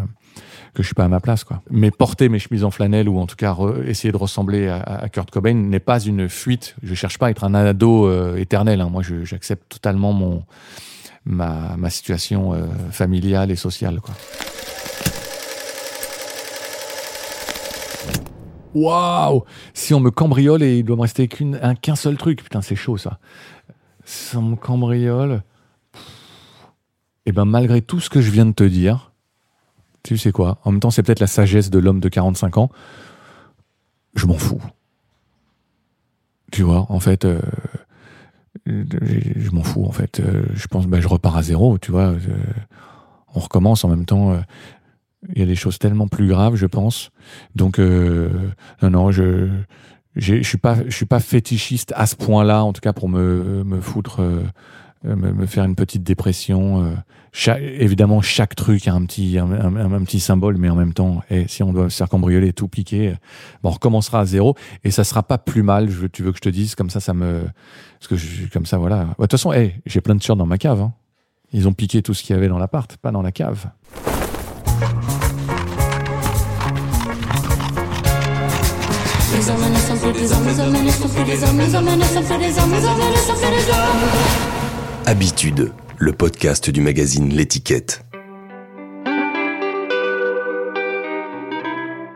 que 0.74 0.84
je 0.84 0.88
suis 0.88 0.96
pas 0.96 1.06
à 1.06 1.08
ma 1.08 1.20
place 1.20 1.44
quoi 1.44 1.62
mais 1.70 1.92
porter 1.92 2.30
mes 2.30 2.40
chemises 2.40 2.64
en 2.64 2.72
flanelle 2.72 3.10
ou 3.10 3.20
en 3.20 3.26
tout 3.26 3.36
cas 3.36 3.56
essayer 3.86 4.12
de 4.12 4.18
ressembler 4.18 4.68
à, 4.68 5.08
Kurt 5.12 5.32
Cobain 5.32 5.54
n'est 5.54 5.80
pas 5.80 6.00
une 6.00 6.30
fuite 6.30 6.76
je 6.84 6.94
cherche 6.94 7.18
pas 7.18 7.28
à 7.28 7.32
être 7.32 7.44
un 7.44 7.54
ado 7.54 8.08
euh, 8.08 8.38
éternel 8.38 8.82
hein. 8.82 8.90
moi 8.90 9.02
j'accepte 9.24 9.70
totalement 9.70 10.14
mon 10.14 10.44
ma, 11.26 11.90
situation 11.90 12.54
familiale 12.92 13.52
et 13.52 13.56
sociale 13.56 14.00
quoi 14.02 14.16
Waouh 18.76 19.46
Si 19.74 19.96
on 19.96 20.00
me 20.00 20.12
cambriole 20.12 20.62
et 20.62 20.78
il 20.78 20.84
doit 20.84 20.96
me 20.96 21.02
rester 21.02 21.28
qu'un 21.28 21.96
seul 21.96 22.18
truc, 22.18 22.44
putain, 22.44 22.62
c'est 22.62 22.76
chaud 22.76 22.98
ça 22.98 23.18
ça 24.10 24.42
me 24.42 24.56
cambriole. 24.56 25.44
Et 27.26 27.32
ben 27.32 27.46
malgré 27.46 27.82
tout 27.82 28.00
ce 28.00 28.10
que 28.10 28.22
je 28.22 28.32
viens 28.32 28.48
de 28.48 28.54
te 28.54 28.64
dire, 28.64 29.09
tu 30.10 30.18
sais 30.18 30.32
quoi? 30.32 30.58
En 30.64 30.72
même 30.72 30.80
temps, 30.80 30.90
c'est 30.90 31.04
peut-être 31.04 31.20
la 31.20 31.28
sagesse 31.28 31.70
de 31.70 31.78
l'homme 31.78 32.00
de 32.00 32.10
45 32.10 32.58
ans. 32.58 32.72
Je 34.16 34.26
m'en 34.26 34.40
fous. 34.40 34.62
Tu 36.52 36.64
vois, 36.64 36.88
en 36.90 37.00
fait, 37.00 37.26
euh, 37.26 37.40
je 38.66 39.52
m'en 39.52 39.62
fous. 39.62 39.86
En 39.86 39.92
fait, 39.92 40.20
euh, 40.20 40.46
je 40.56 40.66
pense, 40.66 40.88
ben, 40.88 41.00
je 41.00 41.08
repars 41.08 41.38
à 41.38 41.44
zéro. 41.44 41.78
Tu 41.78 41.92
vois, 41.92 42.08
euh, 42.08 42.18
on 43.36 43.40
recommence 43.40 43.86
en 43.86 43.90
même 43.90 44.06
temps. 44.06 44.36
Il 45.32 45.38
y 45.38 45.44
a 45.44 45.46
des 45.46 45.54
choses 45.54 45.78
tellement 45.78 46.08
plus 46.08 46.28
graves, 46.28 46.56
je 46.56 46.66
pense. 46.66 47.12
Donc, 47.54 47.78
non, 47.78 48.90
non, 48.90 49.12
je 49.12 49.50
je 50.16 50.42
suis 50.42 50.58
pas 50.58 50.78
je 50.88 50.96
suis 50.96 51.06
pas 51.06 51.20
fétichiste 51.20 51.94
à 51.96 52.06
ce 52.08 52.16
point-là 52.16 52.64
en 52.64 52.74
tout 52.74 52.82
cas 52.82 52.94
pour 52.94 53.10
me 53.10 53.64
me 53.64 53.80
foutre 53.80 54.22
euh, 54.22 54.44
me, 55.04 55.46
faire 55.46 55.64
une 55.64 55.76
petite 55.76 56.04
dépression 56.04 56.84
euh, 56.84 57.56
évidemment 57.58 58.22
chaque 58.22 58.56
truc 58.56 58.88
a 58.88 58.94
un 58.94 59.06
petit 59.06 59.38
un, 59.38 60.04
petit 60.04 60.20
symbole 60.20 60.58
mais 60.58 60.70
en 60.70 60.76
même 60.76 60.94
temps 60.94 61.22
eh, 61.30 61.48
si 61.48 61.64
on 61.64 61.72
doit 61.72 61.90
se 61.90 61.98
faire 61.98 62.10
cambrioler 62.10 62.52
tout 62.52 62.68
piquer 62.68 63.14
bon 63.64 63.70
on 63.70 63.74
recommencera 63.74 64.22
à 64.22 64.26
zéro 64.26 64.56
et 64.84 64.92
ça 64.92 65.04
sera 65.04 65.24
pas 65.24 65.38
plus 65.38 65.64
mal 65.64 65.90
tu 66.12 66.24
veux 66.24 66.32
que 66.32 66.38
je 66.38 66.42
te 66.42 66.50
dise 66.50 66.76
comme 66.76 66.90
ça 66.90 67.00
ça 67.00 67.14
me 67.14 67.44
parce 68.00 68.08
que 68.10 68.16
je, 68.18 68.48
comme 68.48 68.66
ça 68.66 68.78
voilà 68.78 69.06
de 69.06 69.14
toute 69.22 69.32
façon 69.32 69.54
hey, 69.54 69.76
j'ai 69.86 70.02
plein 70.02 70.16
de 70.16 70.22
shirts 70.22 70.38
dans 70.38 70.46
ma 70.46 70.58
cave 70.58 70.82
hein. 70.82 70.94
ils 71.54 71.68
ont 71.68 71.74
piqué 71.74 72.02
tout 72.02 72.14
ce 72.14 72.24
qu'il 72.24 72.36
y 72.36 72.38
avait 72.38 72.50
dans 72.50 72.60
l'appart 72.60 72.98
pas 72.98 73.12
dans 73.12 73.22
la 73.22 73.32
cave 73.32 73.68
Habitude, 85.10 85.72
le 85.98 86.14
podcast 86.14 86.70
du 86.70 86.82
magazine 86.82 87.30
L'étiquette. 87.30 88.06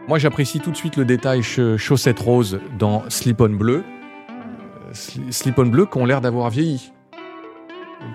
Moi, 0.08 0.20
j'apprécie 0.20 0.60
tout 0.60 0.70
de 0.70 0.78
suite 0.78 0.96
le 0.96 1.04
détail 1.04 1.42
chaussette 1.42 2.20
rose 2.20 2.60
dans 2.78 3.02
Slip-on 3.10 3.50
bleu. 3.50 3.84
Euh, 4.30 4.94
Slip-on 5.32 5.66
bleu 5.66 5.88
qui 5.88 5.98
ont 5.98 6.06
l'air 6.06 6.22
d'avoir 6.22 6.52
vieilli. 6.52 6.94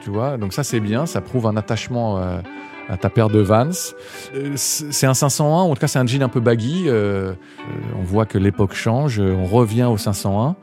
Tu 0.01 0.11
vois, 0.11 0.37
donc 0.37 0.53
ça 0.53 0.63
c'est 0.63 0.79
bien, 0.79 1.07
ça 1.07 1.23
prouve 1.23 1.49
un 1.49 1.57
attachement 1.57 2.19
euh, 2.19 2.41
à 2.89 2.97
ta 2.97 3.11
paire 3.11 3.31
de 3.31 3.41
Vans. 3.41 3.71
Euh, 4.37 4.53
c'est 4.55 5.07
un 5.09 5.15
501, 5.15 5.63
en 5.63 5.75
tout 5.75 5.81
cas 5.81 5.89
c'est 5.89 5.99
un 5.99 6.07
jean 6.07 6.23
un 6.23 6.29
peu 6.29 6.39
baggy. 6.39 6.87
On 6.89 8.05
voit 8.05 8.27
que 8.27 8.39
l'époque 8.39 8.75
change, 8.75 9.19
on 9.19 9.45
revient 9.45 9.89
au 9.91 9.97
501. 9.97 10.55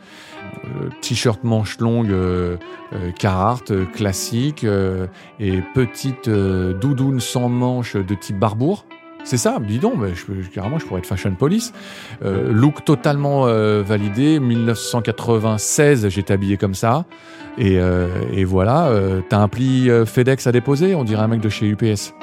Euh, 0.66 0.90
t-shirt 1.02 1.44
manche 1.44 1.80
longue 1.80 2.14
Carhartt 3.20 3.72
classique 3.94 4.66
et 5.40 5.62
petite 5.74 6.30
doudoune 6.30 7.20
sans 7.20 7.50
manche 7.50 7.96
de 7.96 8.16
type 8.16 8.40
Barbour. 8.40 8.86
C'est 9.24 9.38
ça, 9.38 9.58
dis 9.60 9.80
donc, 9.80 9.96
mais 9.98 10.14
je, 10.14 10.48
carrément 10.50 10.78
je 10.78 10.86
pourrais 10.86 11.00
être 11.00 11.08
fashion 11.08 11.34
police. 11.34 11.74
look 12.22 12.86
totalement 12.86 13.46
validé, 13.82 14.40
1996 14.40 16.08
j'étais 16.10 16.34
habillé 16.34 16.58
comme 16.58 16.76
ça. 16.76 17.06
Et, 17.58 17.80
et 18.34 18.44
voilà, 18.44 18.92
t'as 19.30 19.40
un 19.40 19.48
pli 19.48 19.90
FedEx 20.06 20.48
à 20.48 20.52
déposer, 20.52 20.96
on 20.96 21.04
dirait 21.04 21.24
un 21.24 21.28
mec 21.28 21.42
de 21.42 21.50
chez 21.50 21.68
UPS. 21.68 22.14